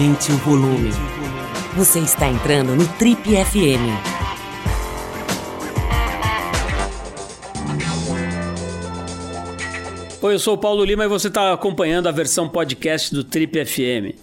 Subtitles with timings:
[0.00, 0.88] Aumente o volume.
[1.76, 3.84] Você está entrando no Trip FM.
[10.22, 13.62] Oi, eu sou o Paulo Lima e você está acompanhando a versão podcast do Trip
[13.62, 14.16] FM.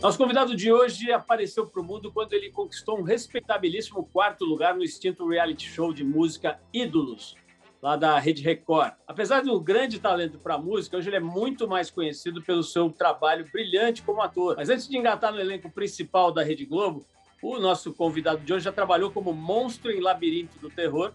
[0.00, 4.74] Nosso convidado de hoje apareceu para o mundo quando ele conquistou um respeitabilíssimo quarto lugar
[4.74, 7.36] no extinto reality show de música Ídolos,
[7.82, 8.92] lá da Rede Record.
[9.08, 12.88] Apesar de um grande talento para música, hoje ele é muito mais conhecido pelo seu
[12.90, 14.54] trabalho brilhante como ator.
[14.56, 17.04] Mas antes de engatar no elenco principal da Rede Globo,
[17.42, 21.12] o nosso convidado de hoje já trabalhou como monstro em Labirinto do Terror,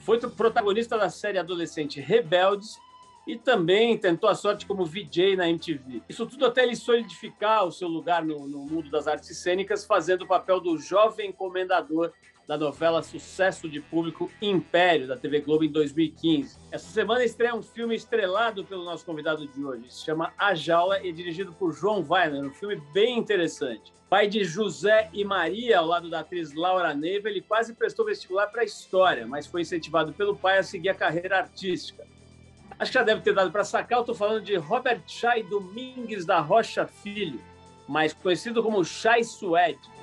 [0.00, 2.76] foi protagonista da série adolescente Rebeldes
[3.24, 6.02] e também tentou a sorte como VJ na MTV.
[6.08, 10.22] Isso tudo até ele solidificar o seu lugar no, no mundo das artes cênicas, fazendo
[10.22, 12.12] o papel do jovem comendador
[12.48, 16.58] da novela Sucesso de Público Império, da TV Globo, em 2015.
[16.72, 19.84] Essa semana estreia um filme estrelado pelo nosso convidado de hoje.
[19.90, 23.92] Se chama A Jaula e é dirigido por João Weiner, um filme bem interessante.
[24.08, 28.46] Pai de José e Maria, ao lado da atriz Laura Neiva, ele quase prestou vestibular
[28.46, 32.02] para a História, mas foi incentivado pelo pai a seguir a carreira artística.
[32.78, 36.24] Acho que já deve ter dado para sacar, eu estou falando de Robert Chay Domingues
[36.24, 37.42] da Rocha Filho,
[37.86, 39.97] mais conhecido como Chay Suede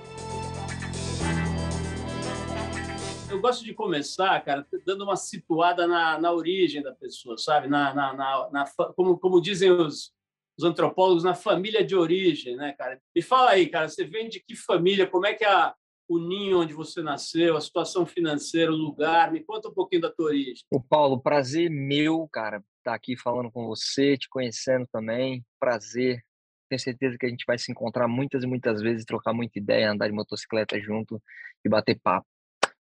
[3.35, 7.67] eu gosto de começar, cara, dando uma situada na, na origem da pessoa, sabe?
[7.67, 10.13] Na, na, na, na como, como dizem os,
[10.57, 12.99] os antropólogos, na família de origem, né, cara?
[13.13, 15.05] Me fala aí, cara, você vem de que família?
[15.05, 15.75] Como é que é a,
[16.07, 19.31] o ninho onde você nasceu, a situação financeira, o lugar?
[19.31, 20.63] Me conta um pouquinho da tua origem.
[20.71, 25.43] O Paulo, prazer meu, cara, estar tá aqui falando com você, te conhecendo também.
[25.59, 26.23] Prazer.
[26.69, 29.91] Tenho certeza que a gente vai se encontrar muitas e muitas vezes, trocar muita ideia,
[29.91, 31.21] andar de motocicleta junto
[31.63, 32.25] e bater papo.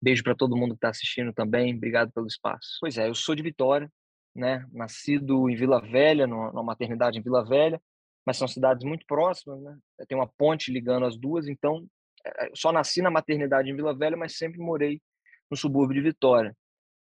[0.01, 1.75] Beijo para todo mundo que está assistindo também.
[1.75, 2.77] Obrigado pelo espaço.
[2.79, 3.91] Pois é, eu sou de Vitória,
[4.35, 4.65] né?
[4.71, 7.81] Nascido em Vila Velha, numa maternidade em Vila Velha,
[8.25, 9.77] mas são cidades muito próximas, né?
[10.07, 11.85] Tem uma ponte ligando as duas, então
[12.25, 15.01] é, é, só nasci na maternidade em Vila Velha, mas sempre morei
[15.49, 16.55] no subúrbio de Vitória.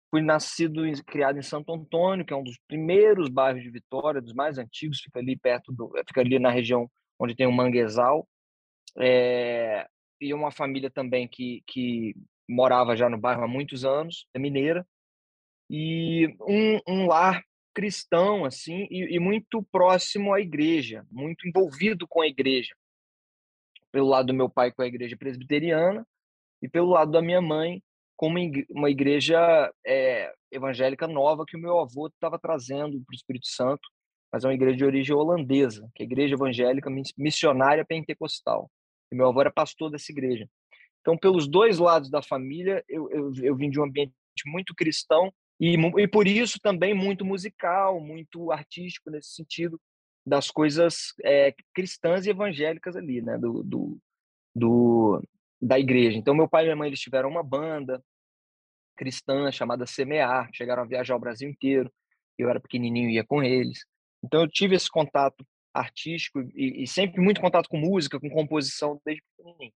[0.09, 4.21] Fui nascido e criado em Santo Antônio, que é um dos primeiros bairros de Vitória,
[4.21, 6.89] dos mais antigos, fica ali perto do, fica ali na região
[7.19, 8.27] onde tem o Manguezal.
[8.97, 9.87] É,
[10.19, 12.15] e uma família também que, que
[12.49, 14.85] morava já no bairro há muitos anos, é mineira,
[15.69, 17.43] e um, um lar
[17.73, 22.75] cristão, assim, e, e, muito próximo à igreja, muito envolvido com a igreja.
[23.91, 26.05] Pelo lado do meu pai com a igreja presbiteriana,
[26.61, 27.81] e pelo lado da minha mãe
[28.17, 28.27] com
[28.71, 33.87] uma igreja é, evangélica nova que o meu avô estava trazendo para o Espírito Santo,
[34.31, 38.69] mas é uma igreja de origem holandesa, que é a igreja evangélica missionária pentecostal.
[39.11, 40.47] E meu avô era pastor dessa igreja.
[41.01, 44.13] Então, pelos dois lados da família, eu, eu, eu vim de um ambiente
[44.45, 49.79] muito cristão e, e por isso também muito musical, muito artístico nesse sentido
[50.25, 53.97] das coisas é, cristãs e evangélicas ali, né, do, do,
[54.55, 55.23] do,
[55.61, 56.17] da igreja.
[56.17, 58.03] Então, meu pai e minha mãe eles tiveram uma banda
[58.95, 61.91] cristã chamada Semear, chegaram a viajar o Brasil inteiro.
[62.37, 63.85] Eu era pequenininho e ia com eles.
[64.23, 69.01] Então, eu tive esse contato artístico e, e sempre muito contato com música, com composição
[69.05, 69.73] desde pequenininho.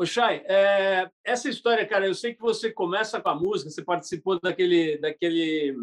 [0.00, 3.84] Ô, Chay, é, essa história, cara, eu sei que você começa com a música, você
[3.84, 5.76] participou daquele, daquele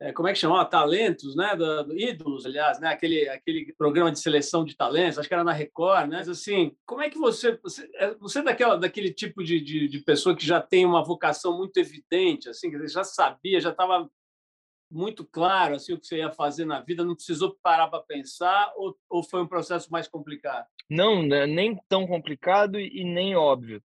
[0.00, 0.64] é, como é que chamava?
[0.70, 1.56] Talentos, né?
[1.56, 2.90] Do, do, Ídolos, aliás, né?
[2.90, 6.18] Aquele, aquele programa de seleção de talentos, acho que era na Record, né?
[6.18, 7.58] Mas, assim, como é que você...
[7.60, 11.02] Você, é, você é daquela, daquele tipo de, de, de pessoa que já tem uma
[11.02, 14.08] vocação muito evidente, assim, que você já sabia, já estava
[14.90, 18.72] muito claro assim o que você ia fazer na vida, não precisou parar para pensar
[18.76, 20.66] ou, ou foi um processo mais complicado?
[20.88, 23.82] Não, né, nem tão complicado e nem óbvio.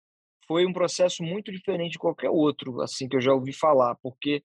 [0.47, 4.43] Foi um processo muito diferente de qualquer outro, assim que eu já ouvi falar, porque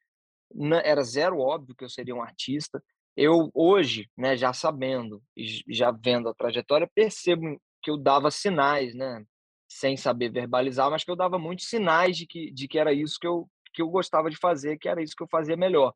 [0.84, 2.82] era zero óbvio que eu seria um artista.
[3.18, 8.94] Eu hoje, né, já sabendo e já vendo a trajetória, percebo que eu dava sinais,
[8.94, 9.24] né,
[9.68, 13.18] sem saber verbalizar, mas que eu dava muitos sinais de que de que era isso
[13.20, 15.94] que eu que eu gostava de fazer, que era isso que eu fazia melhor.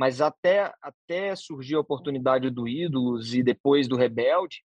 [0.00, 4.64] Mas até, até surgir a oportunidade do Ídolos e depois do Rebelde,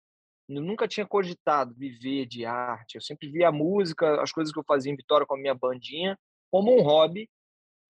[0.48, 2.94] eu nunca tinha cogitado viver de arte.
[2.94, 5.52] Eu sempre via a música, as coisas que eu fazia em Vitória com a minha
[5.52, 6.16] bandinha,
[6.52, 7.28] como um hobby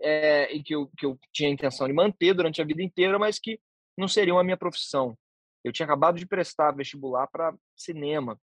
[0.01, 3.19] é, e que eu, que eu tinha a intenção de manter durante a vida inteira,
[3.19, 3.61] mas que
[3.95, 5.15] não seria a minha profissão.
[5.63, 8.41] Eu tinha acabado de prestar vestibular para cinema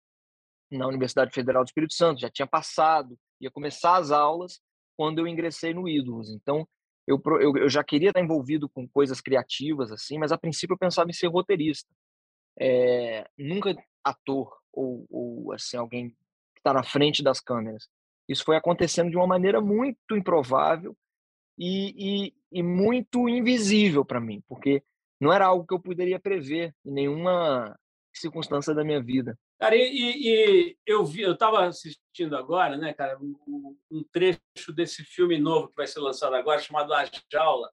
[0.70, 4.58] na Universidade Federal do Espírito Santo, já tinha passado, ia começar as aulas
[4.96, 6.30] quando eu ingressei no Ídolos.
[6.30, 6.66] Então,
[7.06, 10.78] eu, eu, eu já queria estar envolvido com coisas criativas, assim, mas a princípio eu
[10.78, 11.88] pensava em ser roteirista.
[12.58, 16.16] É, nunca ator ou, ou assim alguém que
[16.58, 17.88] está na frente das câmeras.
[18.28, 20.96] Isso foi acontecendo de uma maneira muito improvável
[21.58, 24.82] e, e, e muito invisível para mim, porque
[25.20, 27.78] não era algo que eu poderia prever em nenhuma
[28.12, 29.38] circunstância da minha vida.
[29.58, 35.02] Cara, e, e eu vi, eu estava assistindo agora, né, cara, um, um, trecho desse
[35.02, 37.70] filme novo que vai ser lançado agora, chamado A Jaula,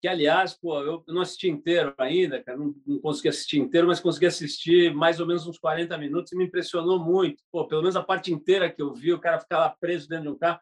[0.00, 4.00] que, aliás, pô, eu não assisti inteiro ainda, cara, não, não consegui assistir inteiro, mas
[4.00, 7.42] consegui assistir mais ou menos uns 40 minutos e me impressionou muito.
[7.50, 10.24] Pô, pelo menos a parte inteira que eu vi, o cara ficar lá preso dentro
[10.24, 10.60] de um carro.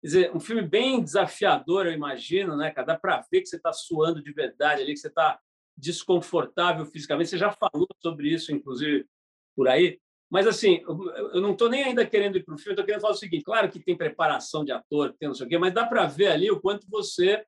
[0.00, 2.86] Quer dizer, um filme bem desafiador, eu imagino, né, cara?
[2.86, 5.38] Dá para ver que você está suando de verdade ali, que você está
[5.76, 7.30] desconfortável fisicamente.
[7.30, 9.06] Você já falou sobre isso, inclusive,
[9.58, 9.98] por aí.
[10.30, 13.14] Mas, assim, eu não estou nem ainda querendo ir para o filme, estou querendo falar
[13.14, 15.84] o seguinte: claro que tem preparação de ator, tem não sei o quê, mas dá
[15.84, 17.44] para ver ali o quanto você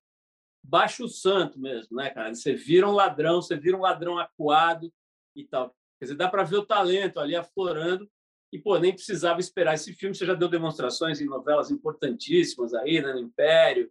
[0.64, 2.34] baixa o santo mesmo, né, cara?
[2.34, 4.92] Você vira um ladrão, você vira um ladrão acuado
[5.36, 5.68] e tal.
[6.00, 8.10] Quer dizer, dá para ver o talento ali aflorando
[8.52, 10.14] e, pô, nem precisava esperar esse filme.
[10.14, 13.90] Você já deu demonstrações em novelas importantíssimas aí, né, no Império,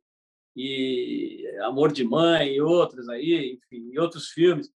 [0.56, 4.69] e Amor de Mãe e outras aí, enfim, e outros filmes.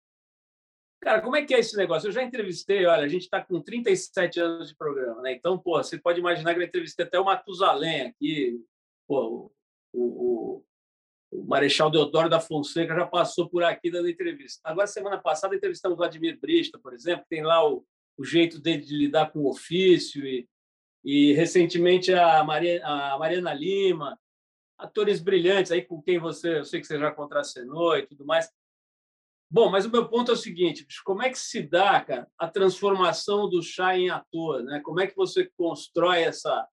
[1.01, 2.07] Cara, como é que é esse negócio?
[2.07, 5.33] Eu já entrevistei, olha, a gente está com 37 anos de programa, né?
[5.33, 8.63] Então, pô, você pode imaginar que eu entrevistei até o Matusalém aqui,
[9.07, 9.51] pô,
[9.91, 10.63] o, o,
[11.31, 14.61] o Marechal Deodoro da Fonseca já passou por aqui dando entrevista.
[14.63, 17.83] Agora, semana passada, entrevistamos o Vladimir Brista, por exemplo, tem lá o,
[18.15, 20.47] o jeito dele de lidar com o ofício, e,
[21.03, 24.19] e recentemente a, Maria, a Mariana Lima,
[24.77, 28.51] atores brilhantes aí com quem você, eu sei que você já contracenou e tudo mais.
[29.53, 32.47] Bom, mas o meu ponto é o seguinte: como é que se dá, cara, a
[32.47, 34.63] transformação do chá em ator?
[34.63, 34.79] Né?
[34.79, 36.67] Como é que você constrói essa.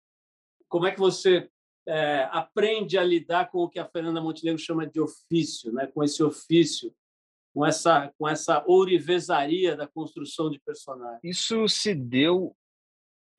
[0.69, 1.51] Como é que você
[1.89, 5.87] é, aprende a lidar com o que a Fernanda Montenegro chama de ofício, né?
[5.87, 6.95] com esse ofício,
[7.55, 11.19] com essa, com essa ourivesaria da construção de personagem.
[11.25, 12.55] Isso se deu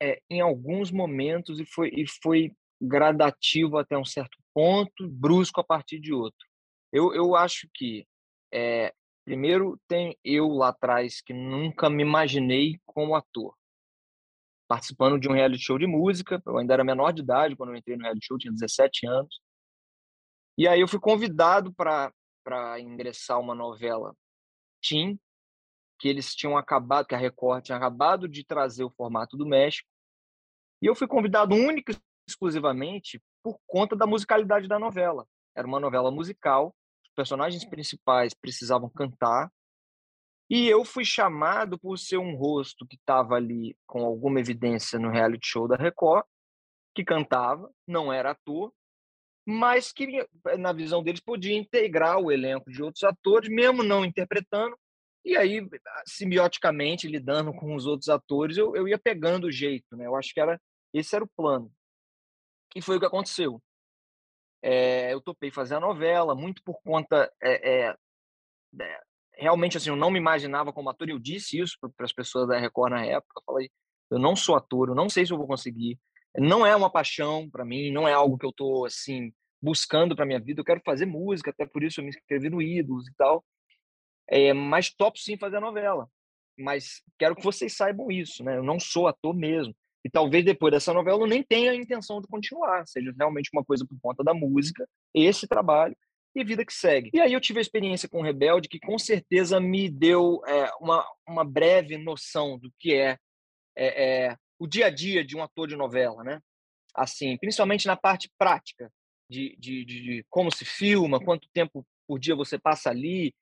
[0.02, 5.64] é, em alguns momentos e foi, e foi gradativo até um certo ponto, brusco a
[5.64, 6.46] partir de outro.
[6.92, 8.04] Eu, eu acho que,
[8.52, 8.92] é,
[9.30, 13.56] primeiro, tem eu lá atrás que nunca me imaginei como ator
[14.66, 16.42] participando de um reality show de música.
[16.44, 19.40] Eu ainda era menor de idade quando eu entrei no reality show, tinha 17 anos.
[20.58, 22.12] E aí eu fui convidado para
[22.80, 24.16] ingressar uma novela
[24.82, 25.16] Tim,
[26.00, 29.88] que eles tinham acabado, que a Record tinha acabado de trazer o formato do México.
[30.82, 31.92] E eu fui convidado único
[32.28, 35.24] exclusivamente por conta da musicalidade da novela.
[35.54, 36.74] Era uma novela musical,
[37.20, 39.52] personagens principais precisavam cantar
[40.48, 45.10] e eu fui chamado por ser um rosto que estava ali com alguma evidência no
[45.10, 46.24] reality show da Record,
[46.94, 48.72] que cantava, não era ator,
[49.46, 50.26] mas que,
[50.58, 54.74] na visão deles, podia integrar o elenco de outros atores, mesmo não interpretando.
[55.22, 55.60] E aí,
[56.06, 59.94] simbioticamente, lidando com os outros atores, eu, eu ia pegando o jeito.
[59.94, 60.06] Né?
[60.06, 60.58] Eu acho que era
[60.94, 61.70] esse era o plano.
[62.74, 63.62] E foi o que aconteceu.
[64.62, 67.96] É, eu topei fazer a novela, muito por conta é, é,
[69.34, 72.48] realmente assim, eu não me imaginava como ator, e eu disse isso para as pessoas
[72.48, 73.70] da Record na época, eu falei,
[74.10, 75.98] eu não sou ator, eu não sei se eu vou conseguir,
[76.36, 80.26] não é uma paixão para mim, não é algo que eu tô assim buscando para
[80.26, 83.14] minha vida, eu quero fazer música, até por isso eu me inscrevi no Ídolos e
[83.14, 83.44] tal.
[84.54, 86.08] Mas topo sim fazer a novela.
[86.56, 88.56] Mas quero que vocês saibam isso, né?
[88.56, 89.74] Eu não sou ator mesmo.
[90.04, 93.64] E talvez depois dessa novela eu nem tenha a intenção de continuar, seja realmente uma
[93.64, 95.96] coisa por conta da música, esse trabalho,
[96.34, 97.10] e vida que segue.
[97.12, 100.70] E aí eu tive a experiência com o Rebelde, que com certeza me deu é,
[100.80, 103.18] uma, uma breve noção do que é,
[103.76, 106.40] é, é, o dia a dia de um ator de novela, né?
[106.94, 108.90] Assim, principalmente na parte prática
[109.28, 113.34] de, de, de, de como se filma, quanto tempo por dia você passa ali.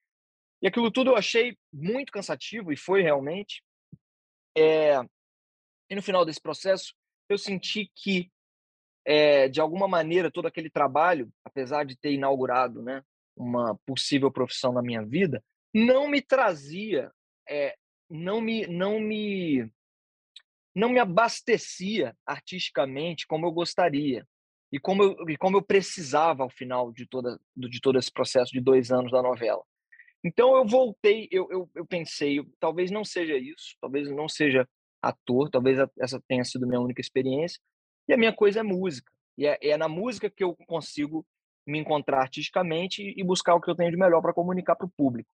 [0.61, 3.63] E aquilo tudo eu achei muito cansativo, e foi realmente.
[4.57, 5.01] É...
[5.91, 6.95] E no final desse processo,
[7.29, 8.31] eu senti que
[9.05, 13.03] é, de alguma maneira, todo aquele trabalho, apesar de ter inaugurado né,
[13.35, 15.43] uma possível profissão na minha vida,
[15.73, 17.11] não me trazia,
[17.49, 17.75] é,
[18.11, 19.71] não me, não me,
[20.75, 24.27] não me abastecia artisticamente como eu gostaria
[24.71, 28.53] e como eu, e como eu precisava ao final de toda de todo esse processo
[28.53, 29.63] de dois anos da novela.
[30.23, 34.69] Então eu voltei, eu, eu, eu pensei, talvez não seja isso, talvez não seja
[35.03, 37.61] ator, talvez essa tenha sido minha única experiência,
[38.09, 39.13] e a minha coisa é música.
[39.37, 41.27] E é, é na música que eu consigo
[41.67, 44.91] me encontrar artisticamente e buscar o que eu tenho de melhor para comunicar para o
[44.91, 45.31] público.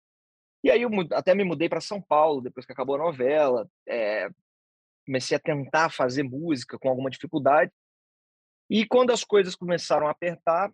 [0.64, 3.68] E aí eu até me mudei para São Paulo depois que acabou a novela.
[3.86, 4.28] É,
[5.04, 7.70] comecei a tentar fazer música com alguma dificuldade.
[8.70, 10.72] E quando as coisas começaram a apertar,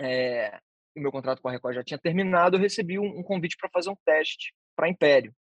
[0.00, 0.58] é,
[0.96, 3.70] o meu contrato com a Record já tinha terminado, eu recebi um, um convite para
[3.70, 5.34] fazer um teste para Império.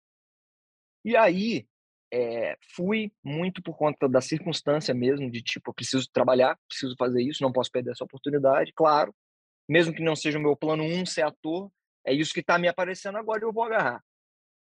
[1.04, 1.68] E aí
[2.15, 7.22] é, fui muito por conta da circunstância mesmo, de tipo, eu preciso trabalhar, preciso fazer
[7.22, 9.13] isso, não posso perder essa oportunidade, claro.
[9.67, 11.69] Mesmo que não seja o meu plano um ser ator,
[12.05, 14.01] é isso que está me aparecendo agora, eu vou agarrar.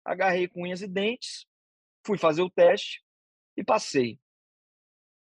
[0.04, 1.46] Agarrei com unhas e dentes,
[2.04, 3.02] fui fazer o teste
[3.56, 4.20] e passei.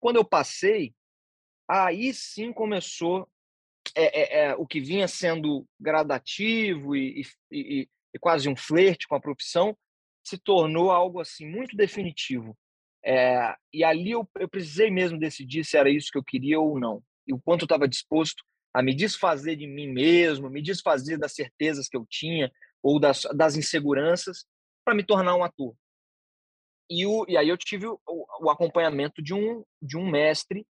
[0.01, 0.95] Quando eu passei,
[1.69, 3.31] aí sim começou
[3.95, 9.15] é, é, é, o que vinha sendo gradativo e, e, e, quase um flerte com
[9.15, 9.79] a profissão,
[10.27, 12.59] se tornou algo assim muito definitivo.
[13.05, 16.81] É, e ali eu, eu precisei mesmo decidir se era isso que eu queria ou
[16.81, 17.01] não.
[17.25, 18.43] E o quanto eu estava disposto
[18.75, 22.51] a me desfazer de mim mesmo, me desfazer das certezas que eu tinha
[22.83, 24.45] ou das, das inseguranças
[24.85, 25.77] para me tornar um ator.
[26.91, 30.67] E, o, e aí eu tive o, o, acompanhamento de um, de um mestre,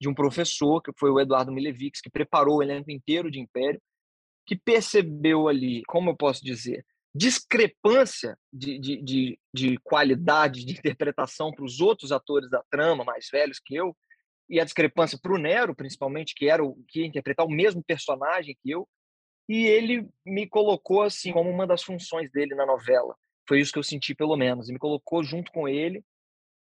[0.00, 3.80] de um professor, que foi o Eduardo Milevix, que preparou o elenco inteiro de Império,
[4.46, 11.52] que percebeu ali, como eu posso dizer, discrepância de, de, de, de qualidade de interpretação
[11.52, 13.96] para os outros atores da trama, mais velhos que eu,
[14.48, 17.82] e a discrepância para o Nero, principalmente, que era o que ia interpretar o mesmo
[17.82, 18.88] personagem que eu,
[19.48, 23.14] e ele me colocou assim como uma das funções dele na novela.
[23.46, 24.68] Foi isso que eu senti, pelo menos.
[24.68, 26.04] E me colocou junto com ele,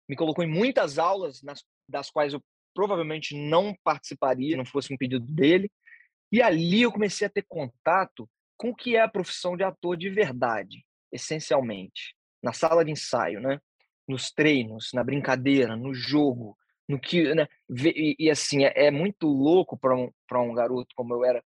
[0.09, 2.43] me colocou em muitas aulas nas, das quais eu
[2.73, 5.71] provavelmente não participaria, não fosse um pedido dele.
[6.31, 8.29] E ali eu comecei a ter contato
[8.61, 13.41] com o que é a profissão de ator de verdade, essencialmente, na sala de ensaio,
[13.41, 13.59] né?
[14.07, 16.55] Nos treinos, na brincadeira, no jogo,
[16.87, 17.47] no que, né?
[17.83, 21.43] E, e assim, é, é, muito louco para um, um garoto como eu era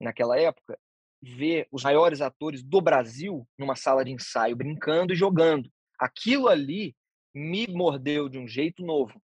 [0.00, 0.76] naquela época
[1.22, 5.70] ver os maiores atores do Brasil numa sala de ensaio brincando e jogando.
[5.96, 6.92] Aquilo ali
[7.32, 9.22] me mordeu de um jeito novo.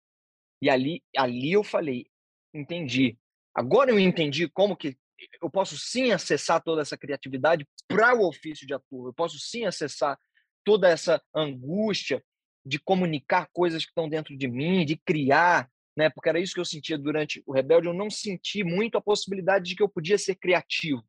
[0.63, 2.07] E ali, ali eu falei,
[2.55, 3.19] entendi.
[3.55, 4.97] Agora eu entendi como que
[5.41, 9.09] eu posso sim acessar toda essa criatividade para o ofício de ator.
[9.09, 10.19] Eu posso sim acessar
[10.65, 12.23] toda essa angústia
[12.65, 16.11] de comunicar coisas que estão dentro de mim, de criar, né?
[16.11, 19.71] Porque era isso que eu sentia durante o Rebelde, eu não senti muito a possibilidade
[19.71, 21.03] de que eu podia ser criativo.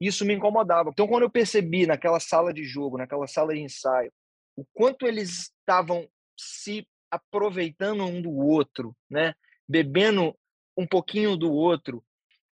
[0.00, 0.90] Isso me incomodava.
[0.90, 4.12] Então, quando eu percebi naquela sala de jogo, naquela sala de ensaio,
[4.54, 6.06] o quanto eles estavam
[6.38, 9.34] se aproveitando um do outro, né?
[9.66, 10.36] Bebendo
[10.76, 12.04] um pouquinho do outro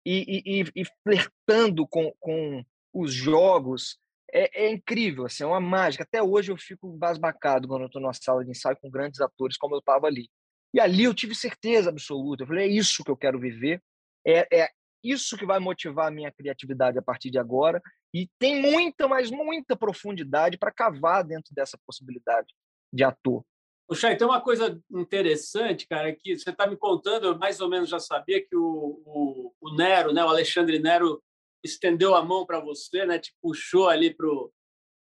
[0.06, 3.98] e, e, e flertando com, com os jogos,
[4.32, 6.04] é, é, incrível, assim, é uma mágica.
[6.04, 9.58] Até hoje eu fico basbacado quando eu estou numa sala de ensaio com grandes atores,
[9.58, 10.28] como eu estava ali.
[10.74, 12.44] E ali eu tive certeza absoluta.
[12.44, 13.82] Eu falei, é isso que eu quero viver,
[14.26, 14.70] é, é
[15.04, 17.82] isso que vai motivar a minha criatividade a partir de agora.
[18.14, 22.48] E tem muita, mas muita profundidade para cavar dentro dessa possibilidade
[22.92, 23.44] de ator.
[23.94, 27.90] O tem uma coisa interessante, cara, que você está me contando, eu mais ou menos
[27.90, 31.22] já sabia que o, o, o Nero, né, o Alexandre Nero,
[31.64, 33.20] estendeu a mão para você, né?
[33.20, 34.28] Te puxou ali para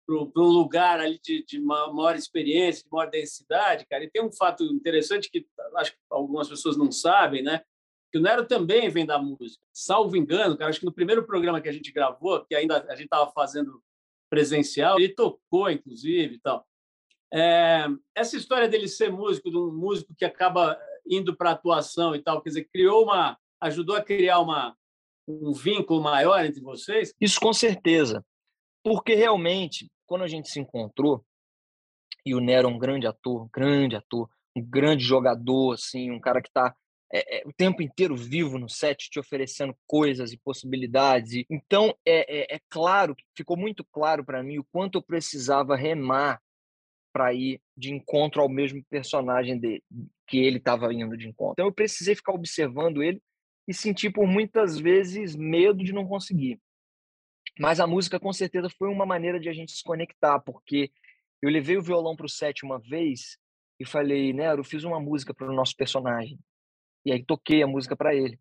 [0.10, 4.04] um lugar ali de, de maior experiência, de maior densidade, cara.
[4.04, 5.46] E tem um fato interessante que
[5.76, 7.62] acho que algumas pessoas não sabem, né?
[8.12, 9.64] Que o Nero também vem da música.
[9.72, 12.96] Salvo engano, cara, acho que no primeiro programa que a gente gravou, que ainda a
[12.96, 13.80] gente estava fazendo
[14.28, 16.66] presencial, ele tocou, inclusive, e tal.
[17.34, 22.22] É, essa história dele ser músico, de um músico que acaba indo para atuação e
[22.22, 24.76] tal, quer dizer, criou uma, ajudou a criar uma,
[25.28, 27.14] um vínculo maior entre vocês?
[27.20, 28.26] Isso com certeza.
[28.84, 31.24] Porque realmente, quando a gente se encontrou,
[32.26, 36.42] e o Nero é um grande ator, grande ator, um grande jogador, assim, um cara
[36.42, 36.76] que está
[37.14, 41.44] é, é, o tempo inteiro vivo no set, te oferecendo coisas e possibilidades.
[41.50, 46.42] Então, é, é, é claro, ficou muito claro para mim o quanto eu precisava remar
[47.12, 49.84] para ir de encontro ao mesmo personagem dele,
[50.27, 51.53] que ele estava indo de encontro.
[51.53, 53.22] Então, eu precisei ficar observando ele
[53.68, 56.60] e senti por muitas vezes medo de não conseguir.
[57.60, 60.91] Mas a música com certeza foi uma maneira de a gente se conectar, porque
[61.41, 63.38] eu levei o violão para o set uma vez
[63.80, 66.39] e falei, Nero, fiz uma música para o nosso personagem.
[67.06, 68.39] E aí toquei a música para ele.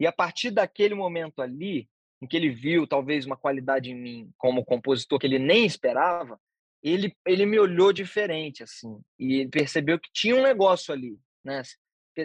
[0.00, 1.88] E a partir daquele momento ali,
[2.20, 6.40] em que ele viu talvez uma qualidade em mim como compositor que ele nem esperava,
[6.82, 11.62] ele, ele me olhou diferente, assim, e percebeu que tinha um negócio ali, né?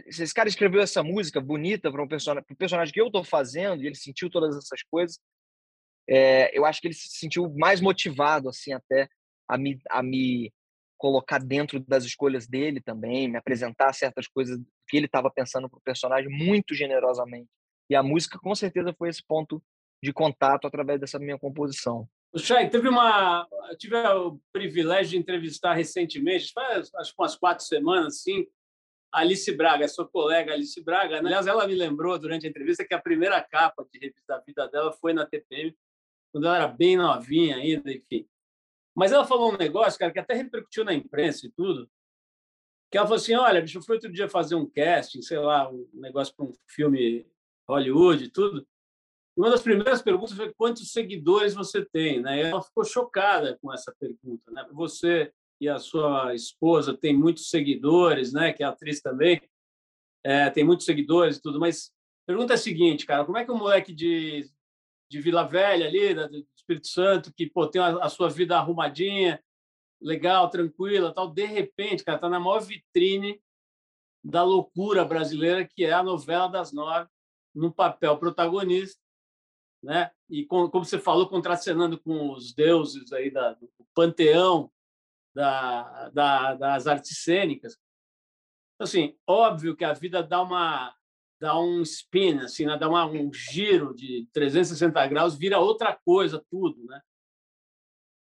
[0.10, 3.24] se esse cara escreveu essa música bonita para um personagem, pro personagem que eu estou
[3.24, 5.20] fazendo e ele sentiu todas essas coisas,
[6.10, 9.08] é, eu acho que ele se sentiu mais motivado assim até
[9.48, 10.52] a me, a me
[10.98, 15.78] colocar dentro das escolhas dele também, me apresentar certas coisas que ele estava pensando para
[15.78, 17.50] o personagem muito generosamente.
[17.90, 19.62] E a música com certeza foi esse ponto
[20.02, 22.08] de contato através dessa minha composição.
[22.34, 23.48] O Chay, teve uma,
[23.78, 28.48] tive o privilégio de entrevistar recentemente, faz acho que umas quatro semanas, assim,
[29.12, 31.22] Alice Braga, sua colega Alice Braga.
[31.22, 31.28] Né?
[31.28, 34.68] Aliás, ela me lembrou durante a entrevista que a primeira capa de revista da vida
[34.68, 35.78] dela foi na TPM,
[36.32, 38.28] quando ela era bem novinha ainda, enfim.
[38.96, 41.88] Mas ela falou um negócio, cara, que até repercutiu na imprensa e tudo,
[42.92, 45.70] que ela falou assim, olha, bicho, eu fui outro dia fazer um casting, sei lá,
[45.70, 47.28] um negócio para um filme
[47.68, 48.68] Hollywood e tudo,
[49.36, 52.50] uma das primeiras perguntas foi quantos seguidores você tem, né?
[52.50, 54.66] Ela ficou chocada com essa pergunta, né?
[54.72, 58.54] Você e a sua esposa têm muitos seguidores, né?
[58.54, 59.42] Que é atriz também,
[60.24, 61.92] é, tem muitos seguidores e tudo, mas
[62.24, 64.50] a pergunta é a seguinte, cara, como é que um moleque de,
[65.10, 69.44] de Vila Velha ali, do Espírito Santo, que pô, tem a, a sua vida arrumadinha,
[70.02, 73.42] legal, tranquila, tal, de repente, cara, tá na maior vitrine
[74.24, 77.10] da loucura brasileira que é a novela das nove,
[77.54, 79.03] num papel protagonista,
[79.84, 80.10] né?
[80.30, 84.72] E com, como você falou, contracenando com os deuses aí da, do panteão
[85.36, 87.78] da, da, das artes cênicas.
[88.80, 90.96] Assim, óbvio que a vida dá uma
[91.40, 92.78] dá um spin, assim, né?
[92.78, 97.02] dá uma, um giro de 360 graus, vira outra coisa tudo, né?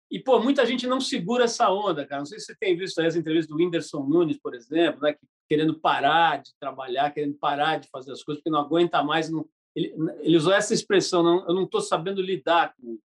[0.09, 2.21] E, pô, muita gente não segura essa onda, cara.
[2.21, 5.15] Não sei se você tem visto aí as entrevistas do Whindersson Nunes, por exemplo, né?
[5.49, 9.29] querendo parar de trabalhar, querendo parar de fazer as coisas, porque não aguenta mais.
[9.29, 9.47] Não...
[9.79, 13.03] Ele, ele usou essa expressão, não, eu não estou sabendo lidar com isso.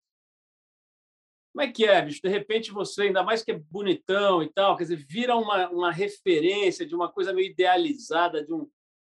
[1.52, 2.21] Como é que é, bicho?
[2.21, 5.93] De repente você, ainda mais que é bonitão e tal, quer dizer, vira uma, uma
[5.93, 8.69] referência de uma coisa meio idealizada, de um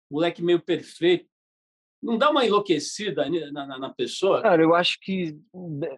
[0.10, 1.28] moleque meio perfeito.
[2.00, 4.44] Não dá uma enlouquecida na, na, na pessoa?
[4.44, 5.36] Cara, eu acho que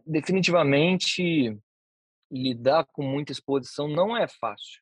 [0.06, 1.60] definitivamente
[2.32, 4.82] lidar com muita exposição não é fácil,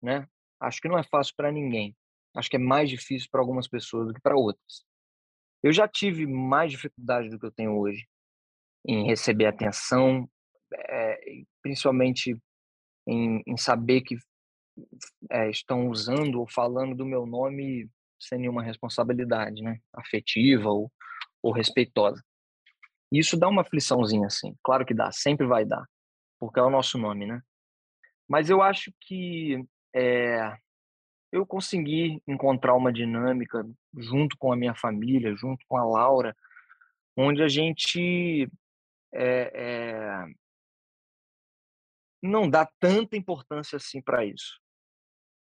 [0.00, 0.28] né?
[0.60, 1.96] Acho que não é fácil para ninguém.
[2.36, 4.86] Acho que é mais difícil para algumas pessoas do que para outras.
[5.62, 8.06] Eu já tive mais dificuldade do que eu tenho hoje
[8.86, 10.28] em receber atenção,
[10.72, 11.18] é,
[11.62, 12.36] principalmente
[13.06, 14.16] em, em, saber que
[15.30, 19.78] é, estão usando ou falando do meu nome sem nenhuma responsabilidade, né?
[19.92, 20.92] Afetiva ou,
[21.42, 22.22] ou respeitosa.
[23.10, 24.54] Isso dá uma afliçãozinha, assim.
[24.62, 25.84] Claro que dá, sempre vai dar
[26.38, 27.40] porque é o nosso nome, né?
[28.28, 30.56] Mas eu acho que é,
[31.32, 36.36] eu consegui encontrar uma dinâmica junto com a minha família, junto com a Laura,
[37.16, 38.48] onde a gente
[39.12, 40.26] é, é,
[42.22, 44.60] não dá tanta importância assim para isso,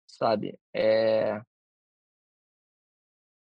[0.06, 0.58] sabe?
[0.74, 1.40] É,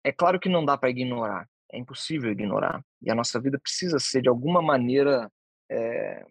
[0.05, 2.85] é claro que não dá para ignorar, é impossível ignorar.
[3.03, 5.31] E a nossa vida precisa ser, de alguma maneira,
[5.71, 6.27] é,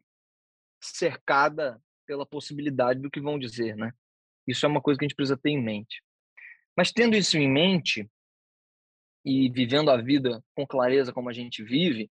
[0.82, 3.94] cercada pela possibilidade do que vão dizer, né?
[4.48, 6.02] Isso é uma coisa que a gente precisa ter em mente.
[6.78, 8.08] Mas tendo isso em mente
[9.26, 12.10] e vivendo a vida com clareza como a gente vive,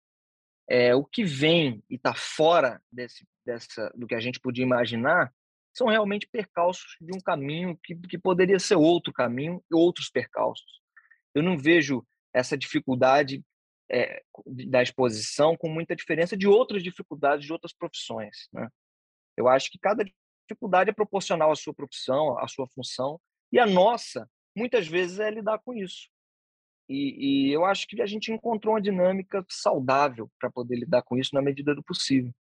[0.67, 5.33] é, o que vem e está fora desse, dessa, do que a gente podia imaginar
[5.75, 10.81] são realmente percalços de um caminho que, que poderia ser outro caminho e outros percalços.
[11.35, 13.45] Eu não vejo essa dificuldade
[13.91, 18.49] é, da exposição com muita diferença de outras dificuldades de outras profissões.
[18.53, 18.69] Né?
[19.37, 20.05] Eu acho que cada
[20.49, 23.21] dificuldade é proporcional à sua profissão, à sua função,
[23.53, 26.09] e a nossa, muitas vezes, é lidar com isso.
[26.89, 31.17] E, e eu acho que a gente encontrou uma dinâmica saudável para poder lidar com
[31.17, 32.33] isso na medida do possível.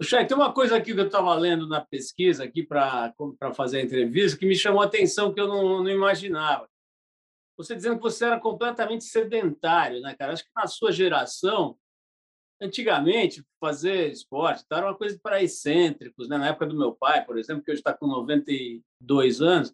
[0.00, 3.14] Chay, tem uma coisa aqui que eu estava lendo na pesquisa aqui para
[3.54, 6.68] fazer a entrevista que me chamou a atenção que eu não, não imaginava
[7.56, 10.32] você dizendo que você era completamente sedentário, né, cara?
[10.32, 11.78] Acho que na sua geração,
[12.60, 16.38] antigamente, fazer esporte era uma coisa para excêntricos, né?
[16.38, 19.72] Na época do meu pai, por exemplo, que hoje está com 92 anos,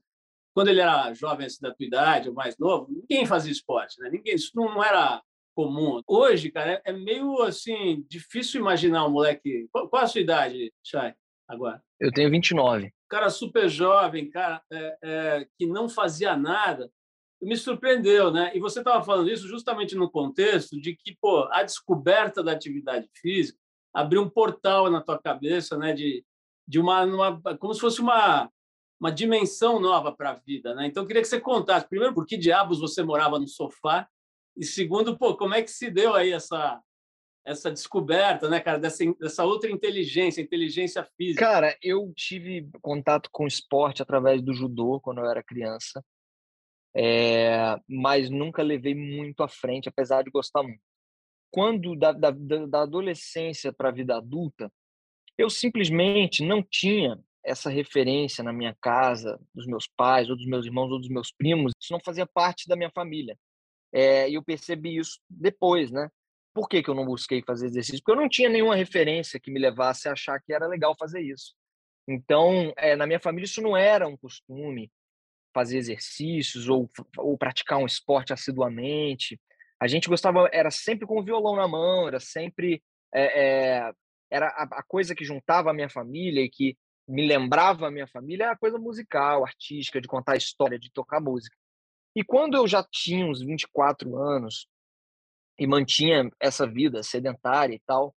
[0.59, 4.11] quando ele era jovem assim, da tua idade, ou mais novo, ninguém fazia esporte, né?
[4.11, 5.23] Ninguém, isso não era
[5.55, 6.03] comum.
[6.05, 9.68] Hoje, cara, é meio assim difícil imaginar um moleque.
[9.71, 11.14] Qual, qual a sua idade, Chay,
[11.47, 11.81] agora?
[12.01, 12.92] Eu tenho 29.
[13.09, 16.90] Cara super jovem, cara, é, é, que não fazia nada
[17.40, 18.51] me surpreendeu, né?
[18.53, 23.09] E você estava falando isso justamente no contexto de que, pô, a descoberta da atividade
[23.14, 23.57] física
[23.94, 25.92] abriu um portal na tua cabeça, né?
[25.92, 26.25] De,
[26.66, 28.51] de uma, uma como se fosse uma
[29.00, 30.87] uma dimensão nova para a vida, né?
[30.87, 34.08] Então eu queria que você contasse primeiro por que diabos você morava no sofá
[34.56, 36.82] e segundo, pô, como é que se deu aí essa
[37.44, 41.46] essa descoberta, né, cara, dessa, dessa outra inteligência, inteligência física?
[41.46, 46.04] Cara, eu tive contato com esporte através do judô quando eu era criança
[47.00, 50.82] é, mas nunca levei muito à frente, apesar de gostar muito.
[51.50, 54.70] Quando da, da, da adolescência para a vida adulta,
[55.37, 60.66] eu simplesmente não tinha essa referência na minha casa, dos meus pais, ou dos meus
[60.66, 61.72] irmãos, ou dos meus primos.
[61.80, 63.37] Isso não fazia parte da minha família.
[63.92, 66.08] É, e eu percebi isso depois, né?
[66.54, 68.00] Por que, que eu não busquei fazer exercício?
[68.00, 71.20] Porque eu não tinha nenhuma referência que me levasse a achar que era legal fazer
[71.20, 71.54] isso.
[72.06, 74.90] Então, é, na minha família, isso não era um costume
[75.54, 79.40] fazer exercícios ou, ou praticar um esporte assiduamente.
[79.80, 82.82] A gente gostava, era sempre com o violão na mão, era sempre.
[83.14, 83.92] É, é,
[84.30, 86.76] era a, a, coisa que juntava a minha família e que
[87.09, 91.21] me lembrava a minha família era a coisa musical, artística, de contar história, de tocar
[91.21, 91.57] música.
[92.14, 94.68] E quando eu já tinha uns 24 anos,
[95.59, 98.14] e mantinha essa vida sedentária e tal,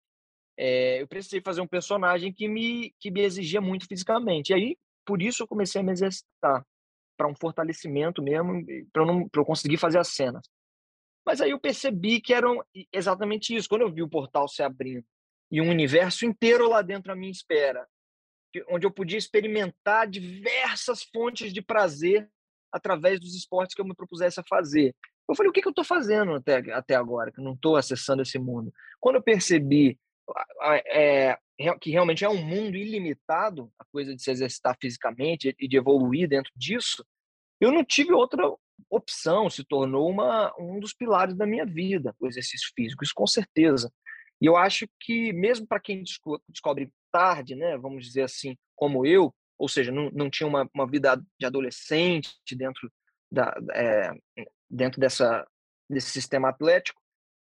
[0.57, 4.51] é, eu precisei fazer um personagem que me, que me exigia muito fisicamente.
[4.51, 6.67] E aí, por isso, eu comecei a me exercitar,
[7.17, 10.49] para um fortalecimento mesmo, para eu, eu conseguir fazer as cenas.
[11.25, 12.49] Mas aí eu percebi que era
[12.93, 13.69] exatamente isso.
[13.69, 15.05] Quando eu vi o portal se abrindo
[15.51, 17.87] e um universo inteiro lá dentro à minha espera,
[18.69, 22.29] onde eu podia experimentar diversas fontes de prazer
[22.73, 24.95] através dos esportes que eu me propusesse a fazer.
[25.29, 28.23] Eu falei, o que, que eu estou fazendo até, até agora, que não estou acessando
[28.23, 28.73] esse mundo?
[29.01, 29.99] Quando eu percebi
[30.97, 31.37] é,
[31.81, 36.29] que realmente é um mundo ilimitado, a coisa de se exercitar fisicamente e de evoluir
[36.29, 37.05] dentro disso,
[37.61, 38.43] eu não tive outra
[38.89, 43.27] opção, se tornou uma, um dos pilares da minha vida, o exercício físico, isso com
[43.27, 43.93] certeza.
[44.41, 46.05] E eu acho que, mesmo para quem
[46.49, 50.87] descobre tarde, né, vamos dizer assim, como eu, ou seja, não, não tinha uma, uma
[50.87, 52.91] vida de adolescente dentro,
[53.31, 54.13] da, é,
[54.71, 55.47] dentro dessa,
[55.89, 57.01] desse sistema atlético,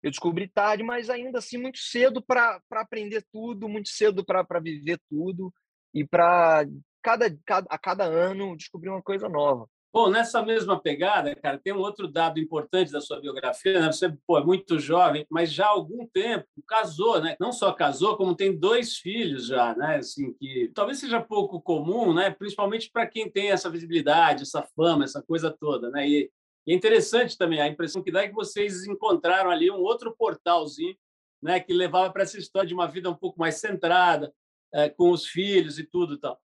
[0.03, 5.01] eu descobri tarde, mas ainda assim muito cedo para aprender tudo, muito cedo para viver
[5.09, 5.51] tudo
[5.95, 6.67] e para
[7.03, 9.67] cada, cada, a cada ano descobrir uma coisa nova.
[9.95, 13.79] Bom, nessa mesma pegada, cara, tem um outro dado importante da sua biografia.
[13.81, 13.93] Né?
[13.93, 17.37] Você pô, é muito jovem, mas já há algum tempo casou, né?
[17.39, 19.99] Não só casou, como tem dois filhos já, né?
[19.99, 22.29] Assim que talvez seja pouco comum, né?
[22.29, 26.09] Principalmente para quem tem essa visibilidade, essa fama, essa coisa toda, né?
[26.09, 26.29] E,
[26.67, 30.13] e é interessante também a impressão que dá é que vocês encontraram ali um outro
[30.19, 30.97] portalzinho,
[31.41, 31.61] né?
[31.61, 34.35] Que levava para essa história de uma vida um pouco mais centrada,
[34.75, 36.37] é, com os filhos e tudo, e tal.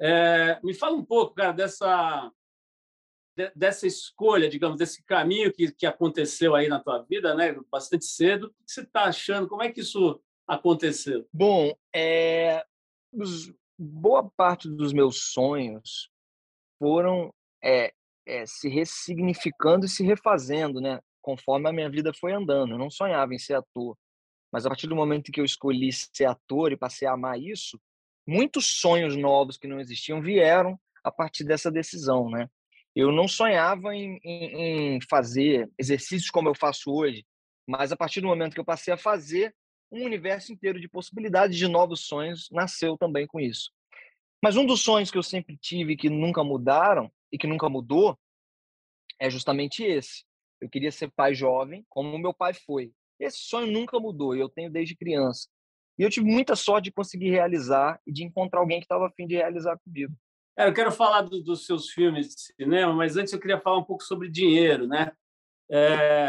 [0.00, 2.30] É, me fala um pouco, cara, dessa
[3.54, 8.46] dessa escolha, digamos, desse caminho que, que aconteceu aí na tua vida, né, bastante cedo.
[8.46, 9.48] O que você está achando?
[9.48, 11.26] Como é que isso aconteceu?
[11.32, 12.64] Bom, é,
[13.78, 16.10] boa parte dos meus sonhos
[16.78, 17.92] foram é,
[18.26, 22.72] é, se ressignificando e se refazendo, né, conforme a minha vida foi andando.
[22.72, 23.96] Eu não sonhava em ser ator,
[24.52, 27.80] mas a partir do momento que eu escolhi ser ator e passei a amar isso,
[28.26, 32.48] muitos sonhos novos que não existiam vieram a partir dessa decisão, né?
[32.94, 37.24] Eu não sonhava em, em, em, fazer exercícios como eu faço hoje,
[37.66, 39.54] mas a partir do momento que eu passei a fazer,
[39.90, 43.70] um universo inteiro de possibilidades de novos sonhos nasceu também com isso.
[44.42, 48.18] Mas um dos sonhos que eu sempre tive que nunca mudaram e que nunca mudou
[49.20, 50.24] é justamente esse.
[50.60, 52.92] Eu queria ser pai jovem, como meu pai foi.
[53.20, 55.48] Esse sonho nunca mudou e eu tenho desde criança.
[55.98, 59.26] E eu tive muita sorte de conseguir realizar e de encontrar alguém que estava afim
[59.26, 60.12] de realizar comigo.
[60.56, 63.78] É, eu quero falar do, dos seus filmes de cinema, mas antes eu queria falar
[63.78, 65.12] um pouco sobre dinheiro, né?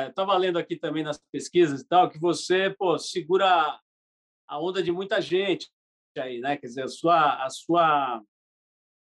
[0.08, 3.78] Estava é, lendo aqui também nas pesquisas e tal que você pô, segura
[4.48, 5.70] a onda de muita gente
[6.18, 6.56] aí, né?
[6.56, 8.24] Quer dizer, a sua, a sua,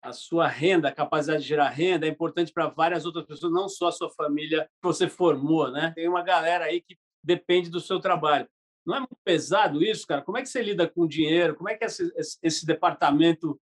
[0.01, 3.69] a sua renda, a capacidade de gerar renda é importante para várias outras pessoas, não
[3.69, 5.93] só a sua família que você formou, né?
[5.95, 8.47] Tem uma galera aí que depende do seu trabalho.
[8.85, 10.21] Não é muito pesado isso, cara?
[10.21, 11.55] Como é que você lida com dinheiro?
[11.55, 13.59] Como é que é esse, esse departamento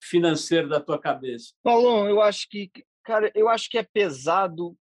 [0.00, 1.52] financeiro da tua cabeça?
[1.62, 2.70] Paulão, eu acho que,
[3.04, 4.76] cara, eu acho que é pesado